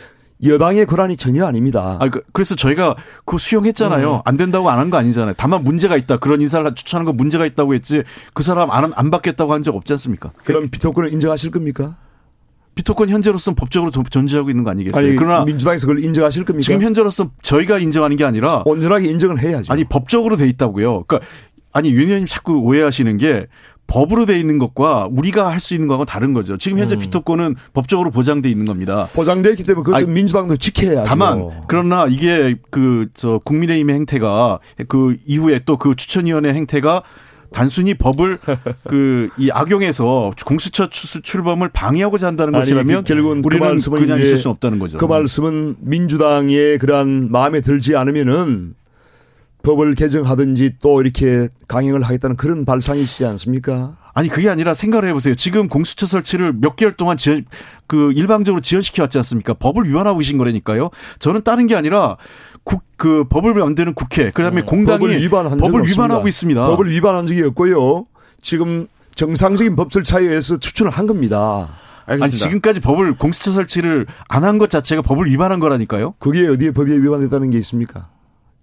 여당의 0.45 0.87
권한이 0.87 1.17
전혀 1.17 1.47
아닙니다. 1.47 1.99
아, 2.01 2.09
그, 2.11 2.21
그래서 2.33 2.57
저희가 2.57 2.97
그 3.25 3.39
수용했잖아요. 3.39 4.15
음. 4.17 4.21
안 4.25 4.37
된다고 4.37 4.69
안 4.71 4.79
한 4.81 4.91
거 4.91 4.97
아니잖아요. 4.99 5.35
다만 5.37 5.63
문제가 5.63 5.97
있다. 5.97 6.17
그런 6.19 6.41
인사를 6.41 6.75
추천한 6.75 7.05
거 7.05 7.13
문제가 7.13 7.47
있다고 7.47 7.75
했지 7.75 8.03
그 8.35 8.43
사람 8.43 8.71
안, 8.73 8.93
안 8.97 9.11
받겠다고 9.11 9.53
한 9.53 9.63
적 9.63 9.77
없지 9.77 9.93
않습니까? 9.95 10.33
그럼 10.45 10.69
비토권을 10.69 11.13
인정하실 11.13 11.53
겁니까? 11.53 11.97
비토권 12.75 13.09
현재로서는 13.11 13.55
법적으로 13.55 13.91
존재하고 13.91 14.51
있는 14.51 14.65
거 14.65 14.71
아니겠어요? 14.71 15.07
아니, 15.07 15.17
그러나 15.17 15.45
민주당에서 15.45 15.87
그걸 15.87 16.03
인정하실 16.05 16.45
겁니까? 16.45 16.65
지금 16.65 16.83
현재로서 16.83 17.31
저희가 17.43 17.79
인정하는 17.79 18.17
게 18.17 18.25
아니라 18.25 18.63
온전하게 18.65 19.09
인정을 19.11 19.39
해야죠. 19.39 19.73
아니 19.73 19.85
법적으로 19.85 20.37
돼 20.37 20.47
있다고요. 20.49 21.05
그러니까 21.05 21.21
아니 21.73 21.91
윤 21.91 22.07
의원님 22.07 22.27
자꾸 22.27 22.55
오해하시는 22.61 23.17
게 23.19 23.47
법으로 23.89 24.25
돼 24.25 24.39
있는 24.41 24.59
것과 24.59 25.09
우리가 25.11 25.51
할 25.51 25.61
수 25.61 25.75
있는 25.75 25.87
거하고 25.87 26.05
다른 26.07 26.33
거죠. 26.33 26.57
지금 26.57 26.79
현재 26.79 26.95
음. 26.95 27.01
비토권은 27.01 27.57
법적으로 27.75 28.11
보장돼 28.11 28.49
있는 28.49 28.65
겁니다. 28.65 29.07
보장돼 29.15 29.51
있기 29.51 29.65
때문에 29.65 29.85
그것을 29.85 30.05
아니, 30.07 30.15
민주당도 30.15 30.57
지켜야죠. 30.57 31.05
다만 31.07 31.51
그러나 31.69 32.07
이게 32.09 32.57
그 32.71 33.09
저 33.13 33.39
국민의힘의 33.45 33.95
행태가 33.97 34.61
그 34.89 35.17
이후에 35.27 35.61
또 35.67 35.77
그 35.77 35.95
추천위원회 35.95 36.55
행태가 36.55 37.03
단순히 37.53 37.95
법을 37.95 38.39
그 38.89 39.23
이 39.39 39.51
악용해서 39.51 40.33
공수처 40.45 40.89
출범을 40.89 41.69
방해하고자 41.71 42.27
한다는 42.27 42.55
아니, 42.55 42.63
것이라면 42.63 43.05
그 43.05 43.09
결국은 43.15 43.43
우리는 43.45 43.65
그 43.65 43.69
말씀은 43.71 44.01
그냥 44.01 44.21
있을 44.21 44.39
수 44.39 44.49
없다는 44.49 44.79
거죠. 44.79 44.99
그 44.99 45.05
말씀은 45.05 45.77
민주당의 45.81 46.79
그러한 46.79 47.31
마음에 47.31 47.61
들지 47.61 47.97
않으면은 47.97 48.75
법을 49.63 49.95
개정하든지 49.95 50.77
또 50.81 51.01
이렇게 51.01 51.49
강행을 51.69 52.03
하겠다는 52.03 52.37
그런 52.37 52.65
발상이시지 52.65 53.25
않습니까? 53.27 53.97
아니 54.13 54.29
그게 54.29 54.49
아니라 54.49 54.75
생각을 54.75 55.09
해보세요. 55.09 55.35
지금 55.35 55.69
공수처 55.69 56.05
설치를 56.07 56.53
몇 56.55 56.77
개월 56.77 56.95
동안 56.95 57.17
지연 57.17 57.45
그 57.87 58.13
일방적으로 58.13 58.61
지연시켜 58.61 59.05
왔지 59.05 59.19
않습니까? 59.19 59.55
법을 59.55 59.89
위반하고 59.89 60.19
계신 60.19 60.37
거라니까요. 60.37 60.91
저는 61.21 61.43
다른 61.43 61.67
게 61.67 61.77
아니라 61.77 62.17
국, 62.52 62.52
그 63.03 63.25
법을 63.25 63.53
만드는 63.55 63.95
국회 63.95 64.31
그다음에 64.31 64.61
음, 64.61 64.67
공당이 64.67 65.01
법을, 65.01 65.21
위반한 65.23 65.59
법을 65.59 65.89
위반하고 65.89 66.29
있습니다. 66.29 66.65
법을 66.69 66.89
위반한 66.93 67.27
적이 67.27 67.43
없고요. 67.43 68.07
지금 68.41 68.87
정상적인 69.17 69.75
법설차에 69.75 70.23
의해서 70.23 70.57
추천을 70.59 70.93
한 70.93 71.09
겁니다. 71.09 71.69
알겠습니다. 72.07 72.25
아니 72.25 72.33
지금까지 72.33 72.79
법을 72.79 73.17
공수처 73.17 73.51
설치를 73.51 74.07
안 74.29 74.45
한 74.45 74.59
것 74.59 74.71
자체가 74.71 75.03
법을 75.03 75.27
위반한 75.27 75.59
거라니까요. 75.59 76.13
그게 76.21 76.47
어디에 76.47 76.71
법에 76.71 76.93
위반됐다는 76.97 77.51
게 77.51 77.59
있습니까? 77.59 78.07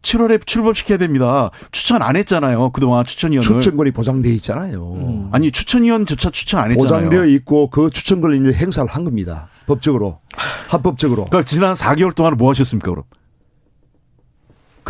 7월에 0.04 0.46
출범시켜야 0.46 0.98
됩니다. 0.98 1.52
추천 1.74 2.02
안 2.02 2.16
했잖아요. 2.16 2.70
그동안 2.70 3.06
추천위원을. 3.06 3.44
추천권이 3.46 3.92
보장돼 3.92 4.30
있잖아요. 4.36 4.94
음. 4.94 5.30
아니 5.34 5.52
추천위원조차 5.52 6.30
추천 6.30 6.62
안 6.62 6.72
했잖아요. 6.72 7.10
보장되어 7.10 7.26
있고 7.36 7.70
그 7.70 7.90
추천권을 7.90 8.48
이제 8.48 8.58
행사를 8.58 8.88
한 8.90 9.04
겁니다. 9.04 9.50
법적으로 9.68 10.20
합법적으로. 10.70 11.26
그러니까 11.26 11.44
지난 11.46 11.74
4개월 11.74 12.16
동안 12.16 12.38
뭐 12.38 12.50
하셨습니까 12.52 12.90
그럼? 12.92 13.04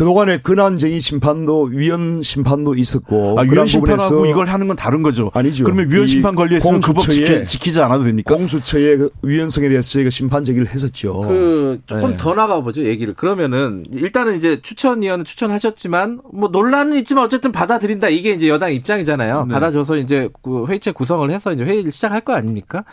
그동안에 0.00 0.38
근한쟁의 0.40 0.98
심판도 0.98 1.64
위헌 1.64 2.22
심판도 2.22 2.74
있었고 2.74 3.38
아, 3.38 3.42
위헌 3.42 3.66
심판하고 3.66 4.24
이걸 4.24 4.46
하는 4.46 4.66
건 4.66 4.74
다른 4.74 5.02
거죠. 5.02 5.30
아니죠. 5.34 5.64
그러면 5.64 5.90
위헌 5.90 6.06
심판 6.06 6.34
걸려있으면 6.34 6.80
그법 6.80 7.02
지키, 7.10 7.70
지 7.70 7.80
않아도 7.82 8.04
됩니까? 8.04 8.34
공수처의 8.34 8.96
그 8.96 9.10
위헌성에 9.20 9.68
대해서 9.68 9.90
저희가 9.90 10.08
심판 10.08 10.42
제기를 10.42 10.66
했었죠. 10.66 11.20
그 11.20 11.82
조금 11.84 12.12
네. 12.12 12.16
더 12.16 12.32
나가 12.32 12.62
보죠 12.62 12.82
얘기를. 12.82 13.12
그러면은 13.12 13.82
일단은 13.92 14.38
이제 14.38 14.60
추천위원은 14.62 15.26
추천하셨지만 15.26 16.22
뭐 16.32 16.48
논란은 16.48 16.96
있지만 17.00 17.24
어쨌든 17.24 17.52
받아들인다 17.52 18.08
이게 18.08 18.30
이제 18.30 18.48
여당 18.48 18.72
입장이잖아요. 18.72 19.44
네. 19.48 19.52
받아줘서 19.52 19.98
이제 19.98 20.30
그 20.42 20.66
회의체 20.66 20.92
구성을 20.92 21.30
해서 21.30 21.52
이제 21.52 21.62
회의를 21.62 21.92
시작할 21.92 22.22
거 22.22 22.32
아닙니까? 22.32 22.84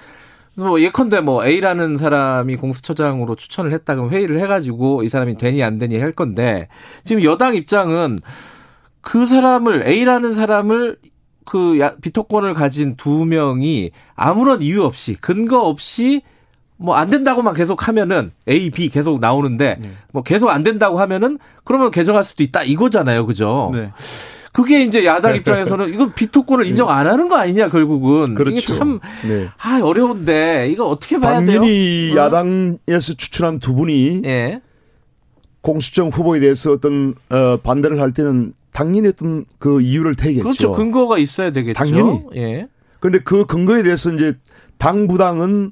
뭐 0.57 0.81
예컨대 0.81 1.21
뭐 1.21 1.45
A라는 1.45 1.97
사람이 1.97 2.55
공수처장으로 2.57 3.35
추천을 3.35 3.71
했다 3.73 3.95
그럼 3.95 4.09
회의를 4.09 4.39
해가지고 4.39 5.03
이 5.03 5.09
사람이 5.09 5.37
되니 5.37 5.63
안 5.63 5.77
되니 5.77 5.99
할 5.99 6.11
건데 6.11 6.67
지금 7.03 7.23
여당 7.23 7.55
입장은 7.55 8.19
그 9.01 9.27
사람을 9.27 9.87
A라는 9.87 10.33
사람을 10.33 10.97
그 11.45 11.79
비토권을 12.01 12.55
가진 12.55 12.95
두 12.95 13.25
명이 13.25 13.91
아무런 14.15 14.61
이유 14.61 14.83
없이 14.83 15.15
근거 15.15 15.61
없이 15.61 16.21
뭐 16.77 16.95
안 16.95 17.09
된다고만 17.09 17.53
계속 17.53 17.87
하면은 17.87 18.31
A, 18.47 18.69
B 18.69 18.89
계속 18.89 19.19
나오는데 19.19 19.77
네. 19.79 19.91
뭐 20.13 20.23
계속 20.23 20.49
안 20.49 20.63
된다고 20.63 20.99
하면은 20.99 21.39
그러면 21.63 21.91
개정할 21.91 22.23
수도 22.23 22.43
있다 22.43 22.63
이거잖아요, 22.63 23.25
그죠? 23.25 23.71
네. 23.73 23.91
그게 24.57 24.83
이제 24.83 25.05
야당 25.05 25.35
입장에서는 25.37 25.93
이거 25.93 26.09
비토권을 26.09 26.63
네. 26.63 26.71
인정 26.71 26.89
안 26.89 27.05
하는 27.05 27.29
거 27.29 27.35
아니냐 27.35 27.69
결국은 27.69 28.33
그렇죠. 28.33 28.57
이게 28.57 28.65
참 28.65 28.99
네. 29.27 29.49
아, 29.55 29.79
어려운데 29.83 30.67
이거 30.71 30.87
어떻게 30.87 31.19
봐야 31.19 31.45
돼요? 31.45 31.61
당연히 31.61 32.11
어? 32.13 32.17
야당에서 32.17 33.13
추천한 33.17 33.59
두 33.59 33.75
분이 33.75 34.23
예. 34.25 34.61
공수정 35.61 36.09
후보에 36.09 36.39
대해서 36.39 36.71
어떤 36.71 37.13
어, 37.29 37.57
반대를 37.57 37.99
할 38.01 38.13
때는 38.13 38.53
당연히 38.73 39.09
어떤 39.09 39.45
그 39.59 39.79
이유를 39.79 40.15
대겠죠. 40.15 40.43
그렇죠. 40.43 40.71
근거가 40.71 41.19
있어야 41.19 41.51
되겠죠. 41.51 41.77
당연히. 41.77 42.23
예. 42.35 42.67
그런데 42.99 43.19
그 43.19 43.45
근거에 43.45 43.83
대해서 43.83 44.11
이제 44.11 44.33
당 44.79 45.07
부당은 45.07 45.71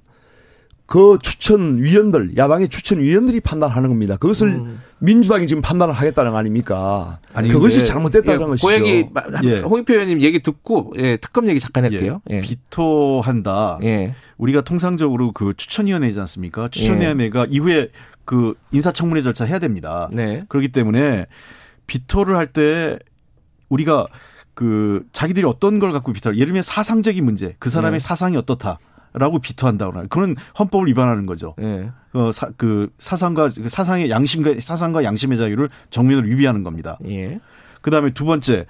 그 0.87 1.17
추천 1.21 1.81
위원들, 1.81 2.37
야당의 2.37 2.69
추천 2.69 2.99
위원들이 2.99 3.39
판단하는 3.39 3.89
겁니다. 3.89 4.17
그것을 4.17 4.49
음. 4.49 4.81
민주당이 4.99 5.47
지금 5.47 5.61
판단을 5.61 5.93
하겠다는 5.93 6.31
거 6.31 6.37
아닙니까? 6.37 7.19
아니, 7.33 7.49
그것이 7.49 7.83
잘못됐다는 7.83 8.41
예, 8.41 8.45
것이죠. 8.45 8.67
그 8.67 8.73
얘기, 8.73 9.09
예. 9.43 9.59
홍익표 9.61 9.93
의원님 9.93 10.21
얘기 10.21 10.41
듣고, 10.41 10.93
예, 10.97 11.17
특검 11.17 11.49
얘기 11.49 11.59
잠깐 11.59 11.85
할게요. 11.85 12.21
예. 12.29 12.35
예. 12.37 12.41
비토한다. 12.41 13.79
예. 13.83 14.13
우리가 14.37 14.61
통상적으로 14.61 15.31
그 15.31 15.53
추천위원회이지 15.57 16.19
않습니까? 16.19 16.69
추천위원회가 16.69 17.47
이후에 17.49 17.89
그 18.23 18.53
인사청문회 18.71 19.21
절차 19.21 19.45
해야 19.45 19.59
됩니다. 19.59 20.09
네. 20.11 20.43
그렇기 20.49 20.69
때문에 20.69 21.25
비토를 21.87 22.35
할 22.37 22.47
때 22.47 22.97
우리가 23.69 24.07
그 24.53 25.03
자기들이 25.11 25.45
어떤 25.45 25.79
걸 25.79 25.91
갖고 25.93 26.13
비토를 26.13 26.37
예를 26.37 26.47
들면 26.47 26.63
사상적인 26.63 27.23
문제, 27.25 27.55
그 27.59 27.69
사람의 27.69 27.99
네. 27.99 28.03
사상이 28.03 28.37
어떻다. 28.37 28.79
라고 29.17 29.39
비토한다고 29.39 29.93
하는 29.93 30.09
그런 30.09 30.35
헌법을 30.57 30.87
위반하는 30.87 31.25
거죠. 31.25 31.55
네. 31.57 31.89
어, 32.13 32.31
사, 32.31 32.49
그 32.57 32.89
사상과 32.97 33.49
그 33.55 33.69
사상의 33.69 34.09
양심과 34.09 34.55
사상과 34.59 35.03
양심의 35.03 35.37
자유를 35.37 35.69
정면으로 35.89 36.27
위비하는 36.27 36.63
겁니다. 36.63 36.97
예. 37.07 37.39
그다음에 37.81 38.11
두 38.11 38.25
번째 38.25 38.65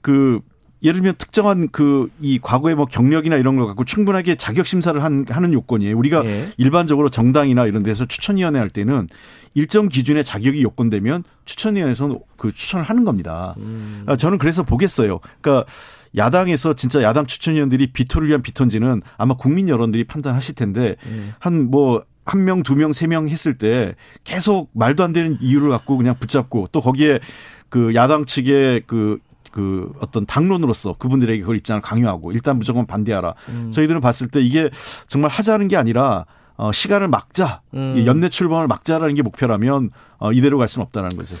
그 0.00 0.40
예를 0.82 1.00
들면 1.00 1.14
특정한 1.18 1.68
그 1.68 2.08
이 2.20 2.38
과거의 2.40 2.74
뭐 2.74 2.86
경력이나 2.86 3.36
이런 3.36 3.56
걸 3.56 3.66
갖고 3.66 3.84
충분하게 3.84 4.34
자격 4.36 4.66
심사를 4.66 5.02
한, 5.02 5.24
하는 5.28 5.52
요건이에요. 5.52 5.96
우리가 5.96 6.24
예. 6.24 6.48
일반적으로 6.56 7.08
정당이나 7.08 7.66
이런 7.66 7.82
데서 7.82 8.04
추천위원회 8.06 8.58
할 8.58 8.70
때는 8.70 9.08
일정 9.54 9.88
기준의 9.88 10.24
자격이 10.24 10.62
요건되면 10.62 11.24
추천위원회에서는 11.44 12.18
그 12.36 12.52
추천을 12.52 12.84
하는 12.84 13.04
겁니다. 13.04 13.54
음. 13.58 14.04
아, 14.06 14.16
저는 14.16 14.38
그래서 14.38 14.62
보겠어요. 14.62 15.20
그러니까 15.40 15.70
야당에서 16.16 16.74
진짜 16.74 17.02
야당 17.02 17.26
추천위원들이 17.26 17.88
비토를 17.92 18.28
위한 18.28 18.42
비토인지는 18.42 19.02
아마 19.18 19.34
국민 19.34 19.68
여론들이 19.68 20.04
판단하실 20.04 20.54
텐데 20.54 20.96
음. 21.06 21.34
한뭐 21.38 22.04
한 22.24 22.44
명, 22.44 22.62
두 22.62 22.74
명, 22.74 22.92
세 22.92 23.06
명 23.06 23.28
했을 23.28 23.56
때 23.56 23.94
계속 24.24 24.70
말도 24.72 25.04
안 25.04 25.12
되는 25.12 25.38
이유를 25.40 25.70
갖고 25.70 25.96
그냥 25.96 26.16
붙잡고 26.18 26.68
또 26.72 26.80
거기에 26.80 27.20
그 27.68 27.94
야당 27.94 28.24
측의 28.24 28.82
그, 28.86 29.18
그 29.52 29.92
어떤 30.00 30.26
당론으로서 30.26 30.94
그분들에게 30.98 31.40
그걸 31.40 31.56
입장을 31.56 31.80
강요하고 31.82 32.32
일단 32.32 32.58
무조건 32.58 32.86
반대하라. 32.86 33.34
음. 33.50 33.70
저희들은 33.70 34.00
봤을 34.00 34.28
때 34.28 34.40
이게 34.40 34.70
정말 35.06 35.30
하자는 35.30 35.68
게 35.68 35.76
아니라 35.76 36.26
어, 36.56 36.72
시간을 36.72 37.08
막자. 37.08 37.60
음. 37.74 38.02
연내 38.06 38.28
출범을 38.30 38.66
막자라는 38.66 39.14
게 39.14 39.22
목표라면 39.22 39.90
어, 40.18 40.32
이대로 40.32 40.58
갈 40.58 40.66
수는 40.68 40.84
없다는 40.86 41.10
거죠. 41.16 41.36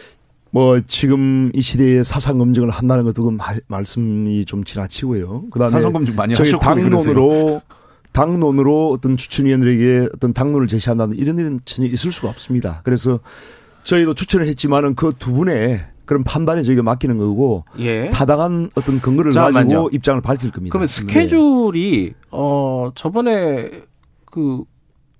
뭐 0.56 0.80
지금 0.86 1.50
이 1.52 1.60
시대에 1.60 2.02
사상 2.02 2.38
검증을 2.38 2.70
한다는 2.70 3.04
것도 3.04 3.24
그 3.24 3.36
말씀이 3.68 4.46
좀 4.46 4.64
지나치고요. 4.64 5.50
그다음에 5.50 5.70
사상 5.70 5.92
검증 5.92 6.16
많이 6.16 6.32
저희 6.32 6.50
당론으로 6.58 7.60
당론으로 8.12 8.90
어떤 8.90 9.18
추천위원들에게 9.18 10.08
어떤 10.14 10.32
당론을 10.32 10.66
제시한다는 10.66 11.18
이런 11.18 11.36
일은 11.36 11.60
전혀 11.66 11.90
있을 11.90 12.10
수가 12.10 12.30
없습니다. 12.30 12.80
그래서 12.84 13.20
저희도 13.82 14.14
추천을 14.14 14.46
했지만은 14.46 14.94
그 14.94 15.12
두 15.18 15.34
분의 15.34 15.84
그런 16.06 16.24
판단에 16.24 16.62
저희가 16.62 16.82
맡기는 16.82 17.18
거고 17.18 17.66
예. 17.78 18.08
타당한 18.08 18.70
어떤 18.76 18.98
근거를 18.98 19.32
잠깐만요. 19.32 19.68
가지고 19.82 19.90
입장을 19.92 20.22
밝힐 20.22 20.50
겁니다. 20.52 20.72
그러면 20.72 20.86
스케줄이 20.86 22.12
네. 22.12 22.14
어 22.30 22.92
저번에 22.94 23.72
그 24.24 24.62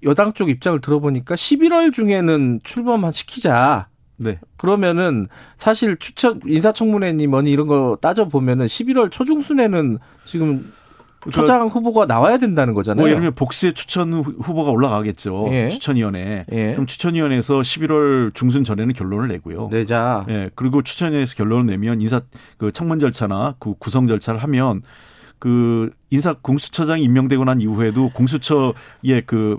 여당 0.03 0.33
쪽 0.33 0.49
입장을 0.49 0.81
들어보니까 0.81 1.35
11월 1.35 1.93
중에는 1.93 2.61
출범한 2.63 3.13
시키자. 3.13 3.89
네. 4.19 4.39
그러면은 4.57 5.27
사실 5.57 5.97
추천 5.97 6.41
인사청문회니 6.47 7.27
뭐니 7.27 7.51
이런 7.51 7.67
거 7.67 7.99
따져 8.01 8.29
보면은 8.29 8.67
11월 8.67 9.11
초중순에는 9.11 9.99
지금 10.25 10.73
초장 11.31 11.67
후보가 11.67 12.07
나와야 12.07 12.39
된다는 12.39 12.75
거잖아요. 12.75 13.03
뭐 13.03 13.09
예를 13.09 13.21
들면 13.21 13.35
복수의 13.35 13.75
추천 13.75 14.13
후보가 14.13 14.71
올라가겠죠. 14.71 15.49
예. 15.51 15.69
추천위원회. 15.71 16.47
예. 16.53 16.73
그럼 16.73 16.87
추천위원회에서 16.87 17.61
11월 17.61 18.35
중순 18.35 18.65
전에는 18.65 18.95
결론을 18.95 19.29
내고요. 19.29 19.69
내자. 19.71 20.25
예. 20.29 20.51
그리고 20.55 20.83
추천위에서 20.83 21.35
결론을 21.35 21.67
내면 21.67 22.01
인사 22.01 22.21
그 22.59 22.71
청문 22.73 22.99
절차나 22.99 23.57
그 23.59 23.75
구성 23.79 24.07
절차를 24.07 24.43
하면 24.45 24.83
그 25.39 25.91
인사 26.11 26.33
공수처장이 26.33 27.03
임명되고 27.03 27.45
난 27.45 27.61
이후에도 27.61 28.11
공수처의 28.11 29.23
그 29.27 29.59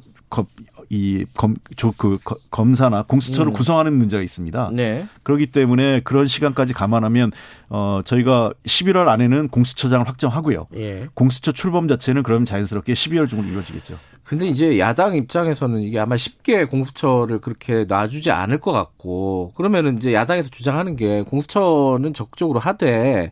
이 0.89 1.25
검, 1.35 1.55
저, 1.75 1.91
그, 1.97 2.17
검사나 2.49 3.03
공수처를 3.03 3.51
음. 3.51 3.53
구성하는 3.53 3.93
문제가 3.93 4.23
있습니다. 4.23 4.71
네. 4.73 5.07
그렇기 5.23 5.47
때문에 5.47 6.01
그런 6.01 6.27
시간까지 6.27 6.73
감안하면, 6.73 7.31
어, 7.69 8.01
저희가 8.05 8.53
11월 8.65 9.07
안에는 9.07 9.49
공수처장을 9.49 10.07
확정하고요. 10.07 10.67
예. 10.75 11.07
공수처 11.13 11.51
출범 11.51 11.87
자체는 11.87 12.23
그럼 12.23 12.45
자연스럽게 12.45 12.93
12월 12.93 13.27
중으로 13.27 13.47
이루어지겠죠. 13.47 13.97
근데 14.23 14.47
이제 14.47 14.77
야당 14.79 15.15
입장에서는 15.15 15.81
이게 15.81 15.99
아마 15.99 16.17
쉽게 16.17 16.65
공수처를 16.65 17.39
그렇게 17.39 17.85
놔주지 17.85 18.31
않을 18.31 18.59
것 18.59 18.71
같고, 18.71 19.53
그러면은 19.55 19.97
이제 19.97 20.13
야당에서 20.13 20.49
주장하는 20.49 20.95
게 20.95 21.21
공수처는 21.21 22.13
적극적으로 22.13 22.59
하되, 22.59 23.31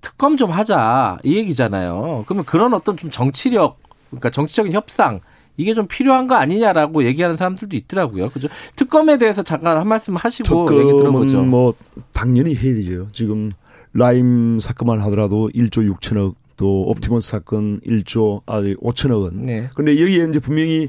특검 0.00 0.36
좀 0.36 0.50
하자. 0.50 1.18
이 1.24 1.36
얘기잖아요. 1.36 2.24
그러면 2.26 2.44
그런 2.44 2.74
어떤 2.74 2.96
좀 2.96 3.10
정치력, 3.10 3.78
그러니까 4.10 4.28
정치적인 4.28 4.72
협상, 4.72 5.20
이게 5.56 5.74
좀 5.74 5.86
필요한 5.86 6.26
거 6.26 6.34
아니냐라고 6.34 7.04
얘기하는 7.04 7.36
사람들도 7.36 7.76
있더라고요. 7.76 8.28
그죠? 8.30 8.48
특검에 8.76 9.18
대해서 9.18 9.42
잠깐 9.42 9.76
한 9.76 9.86
말씀 9.86 10.16
하시고 10.16 10.80
얘기 10.80 10.92
들어보죠. 10.92 11.42
뭐 11.42 11.74
당연히 12.12 12.54
해야 12.54 12.74
되죠. 12.74 13.08
지금 13.12 13.50
라임 13.92 14.58
사건만 14.58 15.00
하더라도 15.00 15.48
1조 15.54 15.94
6천억 15.94 16.34
또 16.56 16.82
옵티머스 16.88 17.28
사건 17.28 17.80
1조 17.80 18.42
아 18.46 18.60
5천억 18.60 19.22
원. 19.22 19.44
네. 19.44 19.68
근데 19.74 20.00
여기에 20.00 20.26
이제 20.28 20.40
분명히 20.40 20.88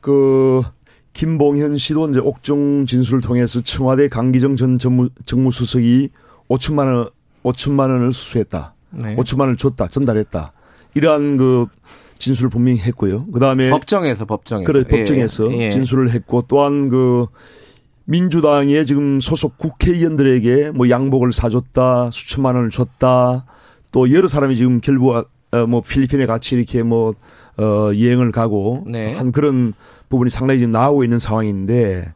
그 0.00 0.62
김봉현 1.12 1.76
씨도 1.76 2.10
이제 2.10 2.18
옥중 2.20 2.86
진술을 2.86 3.20
통해서 3.20 3.60
청와대 3.60 4.08
강기정 4.08 4.56
전 4.56 4.78
정무, 4.78 5.08
정무수석이 5.26 6.10
5천만 6.48 6.86
원 6.86 7.08
5천만 7.44 7.90
원을 7.90 8.12
수수했다. 8.12 8.74
네. 8.90 9.16
5천만 9.16 9.40
원을 9.40 9.56
줬다. 9.56 9.88
전달했다. 9.88 10.52
이러한 10.94 11.36
그 11.36 11.66
진술을 12.18 12.50
분명히 12.50 12.78
했고요. 12.78 13.26
그다음에 13.26 13.70
법정에서 13.70 14.24
법정에서 14.24 14.70
그래 14.70 14.84
법정에서 14.84 15.52
예. 15.52 15.70
진술을 15.70 16.10
했고 16.10 16.42
또한 16.48 16.88
그 16.88 17.26
민주당의 18.06 18.84
지금 18.86 19.20
소속 19.20 19.58
국회의원들에게 19.58 20.70
뭐 20.70 20.90
양복을 20.90 21.32
사줬다, 21.32 22.10
수천만 22.10 22.54
원을 22.54 22.70
줬다, 22.70 23.46
또 23.92 24.12
여러 24.12 24.28
사람이 24.28 24.56
지금 24.56 24.80
결국 24.80 25.14
어, 25.14 25.66
뭐 25.66 25.80
필리핀에 25.80 26.26
같이 26.26 26.56
이렇게 26.56 26.82
뭐 26.82 27.14
어, 27.56 27.90
여행을 27.94 28.32
가고 28.32 28.84
네. 28.86 29.14
한 29.14 29.32
그런 29.32 29.72
부분이 30.08 30.30
상당히 30.30 30.58
지금 30.58 30.72
나오고 30.72 31.04
있는 31.04 31.18
상황인데 31.18 32.12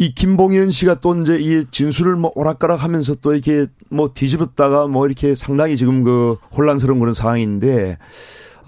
이 0.00 0.14
김봉현 0.14 0.70
씨가 0.70 0.96
또 0.96 1.16
이제 1.16 1.38
이 1.40 1.64
진술을 1.70 2.16
뭐 2.16 2.30
오락가락 2.34 2.82
하면서 2.82 3.14
또 3.16 3.32
이렇게 3.32 3.66
뭐 3.88 4.12
뒤집었다가 4.12 4.86
뭐 4.86 5.06
이렇게 5.06 5.34
상당히 5.34 5.76
지금 5.76 6.04
그 6.04 6.36
혼란스러운 6.56 7.00
그런 7.00 7.14
상황인데 7.14 7.98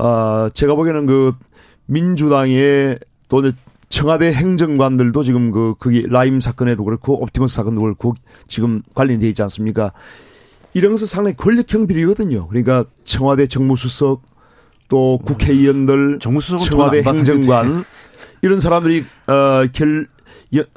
아, 0.01 0.47
어, 0.47 0.51
제가 0.53 0.75
보기에는 0.75 1.07
그 1.07 1.33
민주당의 1.87 2.99
또 3.29 3.53
청와대 3.89 4.33
행정관들도 4.33 5.23
지금 5.23 5.51
그 5.51 5.75
그게 5.79 6.05
라임 6.09 6.41
사건에도 6.41 6.85
그렇고 6.85 7.21
옵티머스 7.23 7.55
사건도 7.55 7.83
그렇고 7.83 8.15
지금 8.49 8.83
관련돼 8.95 9.29
있지 9.29 9.43
않습니까? 9.43 9.93
이런 10.73 10.93
것은 10.93 11.07
상당히 11.07 11.37
권력형 11.37 11.87
비리거든요. 11.87 12.47
그러니까 12.49 12.85
청와대 13.05 13.47
정무수석 13.47 14.23
또 14.89 15.19
국회의원들, 15.25 16.19
청와대 16.21 17.03
행정관 17.03 17.85
이런 18.43 18.61
사람들이 18.61 19.05
어 19.27 19.67
결 19.73 20.07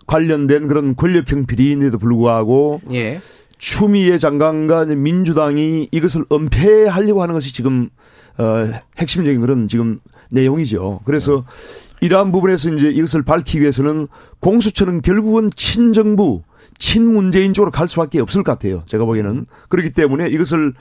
관련된 0.06 0.68
그런 0.68 0.96
권력형 0.96 1.46
비리인데도 1.46 1.98
불구하고 1.98 2.82
예. 2.92 3.20
추미애 3.58 4.18
장관과 4.18 4.86
민주당이 4.86 5.88
이것을 5.92 6.26
은폐하려고 6.32 7.24
하는 7.24 7.34
것이 7.34 7.54
지금 7.54 7.90
어 8.38 8.66
핵심적인 8.98 9.42
그런 9.42 9.68
지금 9.68 10.00
내용이죠. 10.32 11.02
그래서 11.06 11.46
이러한 12.02 12.32
부분에서 12.32 12.74
이제 12.74 12.90
이것을 12.90 13.24
밝히기 13.24 13.62
위해서는 13.62 14.08
공수처는 14.40 15.02
결국은 15.02 15.50
친정부, 15.56 16.42
친문재인 16.78 17.54
쪽으로 17.54 17.72
갈 17.72 17.88
수밖에 17.88 18.20
없을 18.20 18.44
것 18.44 18.52
같아요. 18.54 18.84
제가 18.86 19.06
보기에는 19.06 19.46
그렇기 19.70 19.92
때문에 19.92 20.28
이것을 20.30 20.74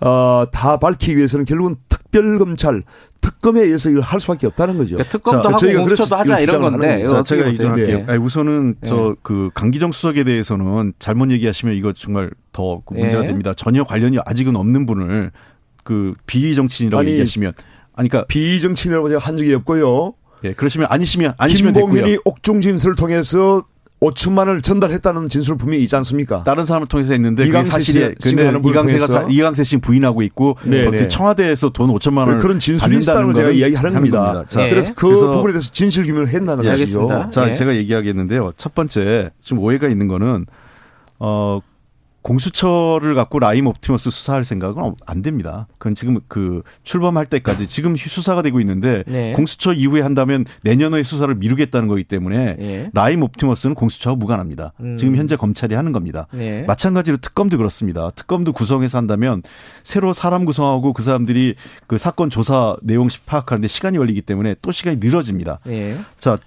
어, 0.00 0.44
다 0.52 0.78
밝히기 0.78 1.16
위해서는 1.16 1.44
결국은 1.44 1.74
특별검찰, 1.88 2.84
특검에 3.20 3.62
의해서 3.62 3.90
이걸 3.90 4.02
할 4.02 4.20
수밖에 4.20 4.46
없다는 4.46 4.78
거죠. 4.78 4.94
그러니까 4.94 5.10
특검도 5.10 5.42
자, 5.42 5.48
하고 5.48 5.58
저희가 5.58 5.80
공수처도 5.80 6.16
하자 6.16 6.38
이런 6.38 6.62
건데. 6.62 7.06
자, 7.08 7.22
제가 7.24 7.48
얘기할게요. 7.48 8.06
네. 8.06 8.16
우선은 8.16 8.76
네. 8.80 8.88
저그 8.88 9.50
강기정 9.54 9.90
수석에 9.90 10.22
대해서는 10.22 10.92
잘못 11.00 11.32
얘기하시면 11.32 11.74
이거 11.74 11.92
정말 11.92 12.30
더그 12.52 12.94
문제가 12.94 13.22
네. 13.22 13.28
됩니다. 13.28 13.52
전혀 13.56 13.82
관련이 13.82 14.18
아직은 14.24 14.54
없는 14.54 14.86
분을 14.86 15.32
그 15.88 16.12
비정치인이라고 16.26 17.00
아니, 17.00 17.12
얘기하시면 17.12 17.54
아니 17.94 18.10
그러니까 18.10 18.26
비정치인이라고 18.26 19.08
제가 19.08 19.20
한 19.24 19.38
적이 19.38 19.54
없고요. 19.54 20.12
예, 20.44 20.52
그러시면 20.52 20.86
아니시면 20.90 21.32
아니시면 21.38 21.72
김봉현이 21.72 22.18
옥중 22.26 22.60
진술을 22.60 22.94
통해서 22.94 23.62
5천만 24.02 24.40
원을 24.40 24.60
전달했다는 24.60 25.30
진술을 25.30 25.56
분명히 25.56 25.82
있지 25.84 25.96
않습니까? 25.96 26.44
다른 26.44 26.66
사람을 26.66 26.88
통해서 26.88 27.14
했는데 27.14 27.46
이강세 27.46 27.70
사실이 27.70 28.14
근데 28.22 28.52
이강세가 28.68 29.28
이강세 29.30 29.64
씨 29.64 29.78
부인하고 29.78 30.20
있고 30.24 30.58
네, 30.62 30.84
그 30.84 30.90
네. 30.90 31.08
청와대에서 31.08 31.70
돈 31.70 31.88
5천만 31.94 32.18
원을 32.18 32.38
그런 32.38 32.58
진술이 32.58 32.98
있다는 32.98 33.32
제가 33.32 33.50
이야기하는 33.50 33.94
겁니다. 33.94 34.20
겁니다. 34.20 34.44
자, 34.46 34.60
네. 34.60 34.68
그래서 34.68 34.92
그 34.92 35.06
그래서 35.06 35.30
부분에 35.30 35.54
대해서 35.54 35.72
진실 35.72 36.04
규명을 36.04 36.28
했나는 36.28 36.66
예, 36.66 36.68
것이죠. 36.68 37.30
자, 37.32 37.46
네. 37.46 37.52
제가 37.52 37.74
얘기하겠는데요. 37.76 38.52
첫 38.58 38.74
번째 38.74 39.30
좀 39.42 39.58
오해가 39.58 39.88
있는 39.88 40.06
거는 40.06 40.44
어 41.18 41.60
공수처를 42.22 43.14
갖고 43.14 43.38
라임 43.38 43.66
옵티머스 43.66 44.10
수사할 44.10 44.44
생각은 44.44 44.94
안 45.06 45.22
됩니다. 45.22 45.66
그건 45.78 45.94
지금 45.94 46.18
그 46.28 46.62
출범할 46.82 47.26
때까지 47.26 47.68
지금 47.68 47.96
수사가 47.96 48.42
되고 48.42 48.60
있는데 48.60 49.04
네. 49.06 49.32
공수처 49.32 49.72
이후에 49.72 50.02
한다면 50.02 50.44
내년에 50.62 51.02
수사를 51.02 51.32
미루겠다는 51.34 51.88
거기 51.88 52.04
때문에 52.04 52.56
네. 52.56 52.90
라임 52.92 53.22
옵티머스는 53.22 53.74
공수처와 53.74 54.16
무관합니다. 54.16 54.72
음. 54.80 54.96
지금 54.96 55.16
현재 55.16 55.36
검찰이 55.36 55.74
하는 55.74 55.92
겁니다. 55.92 56.26
네. 56.32 56.62
마찬가지로 56.62 57.18
특검도 57.18 57.56
그렇습니다. 57.56 58.10
특검도 58.10 58.52
구성해서 58.52 58.98
한다면 58.98 59.42
새로 59.82 60.12
사람 60.12 60.44
구성하고 60.44 60.92
그 60.92 61.02
사람들이 61.02 61.54
그 61.86 61.98
사건 61.98 62.30
조사 62.30 62.76
내용 62.82 63.08
파악하는데 63.26 63.68
시간이 63.68 63.96
걸리기 63.96 64.22
때문에 64.22 64.56
또 64.60 64.72
시간이 64.72 64.98
늘어집니다. 64.98 65.60
네. 65.64 65.96
자, 66.18 66.38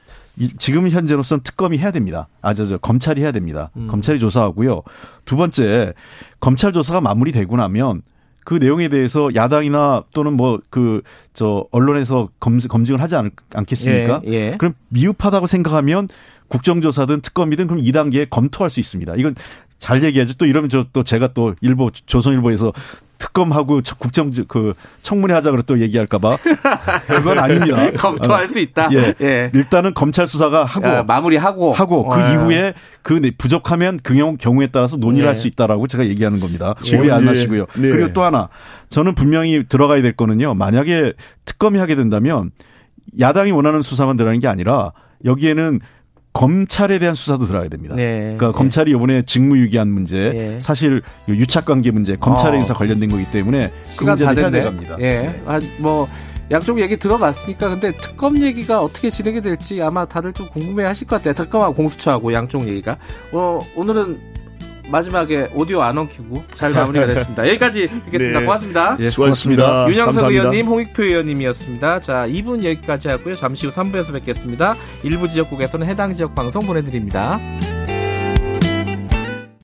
지금 0.57 0.89
현재로서는 0.89 1.43
특검이 1.43 1.77
해야 1.77 1.91
됩니다. 1.91 2.27
아, 2.41 2.53
저, 2.53 2.65
저, 2.65 2.77
검찰이 2.77 3.21
해야 3.21 3.31
됩니다. 3.31 3.69
음. 3.77 3.87
검찰이 3.87 4.19
조사하고요. 4.19 4.83
두 5.25 5.35
번째, 5.35 5.93
검찰 6.39 6.71
조사가 6.71 7.01
마무리되고 7.01 7.55
나면 7.57 8.01
그 8.43 8.55
내용에 8.55 8.89
대해서 8.89 9.29
야당이나 9.35 10.03
또는 10.13 10.33
뭐 10.33 10.59
그 10.69 11.01
저 11.33 11.65
언론에서 11.71 12.29
검증 12.39 12.67
검증을 12.67 12.99
하지 13.01 13.15
않, 13.15 13.31
않겠습니까? 13.53 14.21
예, 14.25 14.31
예. 14.31 14.55
그럼 14.57 14.73
미흡하다고 14.89 15.47
생각하면 15.47 16.07
국정조사든 16.49 17.21
특검이든 17.21 17.67
그럼 17.67 17.81
2단계에 17.81 18.29
검토할 18.29 18.69
수 18.69 18.79
있습니다. 18.81 19.15
이건 19.15 19.35
잘 19.79 20.03
얘기하지 20.03 20.37
또 20.37 20.45
이러면 20.45 20.69
저 20.69 20.85
또 20.91 21.03
제가 21.03 21.29
또 21.33 21.55
일보 21.61 21.91
조선일보에서 22.05 22.73
특검하고 23.21 23.81
국정 23.99 24.33
그 24.47 24.73
청문회 25.03 25.33
하자 25.35 25.51
그래 25.51 25.61
또 25.67 25.79
얘기할까봐 25.79 26.37
그건 27.05 27.37
아닙니다. 27.37 27.91
검토할 27.93 28.47
수 28.47 28.57
있다. 28.57 28.89
예. 28.93 29.13
예. 29.21 29.49
일단은 29.53 29.93
검찰 29.93 30.27
수사가 30.27 30.65
하고 30.65 30.87
아, 30.87 31.03
마무리하고 31.03 31.71
하고 31.71 32.09
그 32.09 32.19
아. 32.19 32.33
이후에 32.33 32.73
그 33.03 33.21
부족하면 33.37 33.99
그 34.01 34.15
경우에 34.37 34.67
따라서 34.67 34.97
논의를 34.97 35.25
네. 35.25 35.27
할수 35.27 35.47
있다라고 35.47 35.85
제가 35.85 36.07
얘기하는 36.07 36.39
겁니다. 36.39 36.73
오해 36.97 37.11
안 37.11 37.25
나시고요. 37.25 37.67
네. 37.75 37.89
그리고 37.89 38.11
또 38.13 38.23
하나 38.23 38.49
저는 38.89 39.13
분명히 39.13 39.63
들어가야 39.67 40.01
될 40.01 40.13
거는요. 40.13 40.55
만약에 40.55 41.13
특검이 41.45 41.77
하게 41.77 41.95
된다면 41.95 42.51
야당이 43.19 43.51
원하는 43.51 43.81
수사만 43.83 44.17
들어가는 44.17 44.39
게 44.39 44.47
아니라 44.47 44.93
여기에는 45.25 45.79
검찰에 46.33 46.99
대한 46.99 47.13
수사도 47.13 47.45
들어가야 47.45 47.69
됩니다. 47.69 47.95
네. 47.95 48.19
그러니까 48.21 48.47
네. 48.47 48.53
검찰이 48.53 48.91
이번에 48.91 49.23
직무유기한 49.23 49.89
문제, 49.89 50.31
네. 50.31 50.59
사실 50.59 51.01
유착관계 51.27 51.91
문제, 51.91 52.15
검찰에 52.15 52.53
의해서 52.53 52.73
어. 52.73 52.77
관련된 52.77 53.09
거기 53.09 53.29
때문에 53.29 53.69
그 53.69 53.91
시간 53.91 54.17
다 54.17 54.33
됐네. 54.33 54.61
갑니다. 54.61 54.95
예. 54.99 55.03
네. 55.03 55.43
아, 55.45 55.59
뭐 55.77 56.07
양쪽 56.49 56.79
얘기 56.79 56.97
들어봤으니까 56.97 57.69
근데 57.69 57.91
특검 57.97 58.41
얘기가 58.41 58.81
어떻게 58.81 59.09
진행이 59.09 59.41
될지 59.41 59.81
아마 59.81 60.05
다들 60.05 60.33
좀 60.33 60.47
궁금해하실 60.49 61.07
것 61.07 61.17
같아요. 61.17 61.33
특검하고 61.33 61.73
공수처하고 61.73 62.33
양쪽 62.33 62.67
얘기가. 62.67 62.97
어, 63.31 63.59
오늘은 63.75 64.30
마지막에 64.91 65.49
오디오 65.55 65.81
안 65.81 65.97
엉키고 65.97 66.43
잘 66.53 66.71
마무리가 66.71 67.05
됐습니다. 67.07 67.47
여기까지 67.47 67.87
듣겠습니다. 68.05 68.39
네. 68.39 68.45
고맙습니다. 68.45 68.97
예, 68.99 69.09
수고하셨습니다. 69.09 69.87
윤영석 69.89 70.31
의원님, 70.31 70.65
홍익표 70.65 71.03
의원님이었습니다. 71.03 72.01
자, 72.01 72.27
2분 72.27 72.63
여기까지 72.63 73.07
하고요. 73.07 73.35
잠시 73.35 73.65
후 73.65 73.71
3부에서 73.71 74.13
뵙겠습니다. 74.13 74.75
일부 75.03 75.27
지역국에서는 75.27 75.87
해당 75.87 76.13
지역 76.13 76.35
방송 76.35 76.65
보내드립니다. 76.65 77.39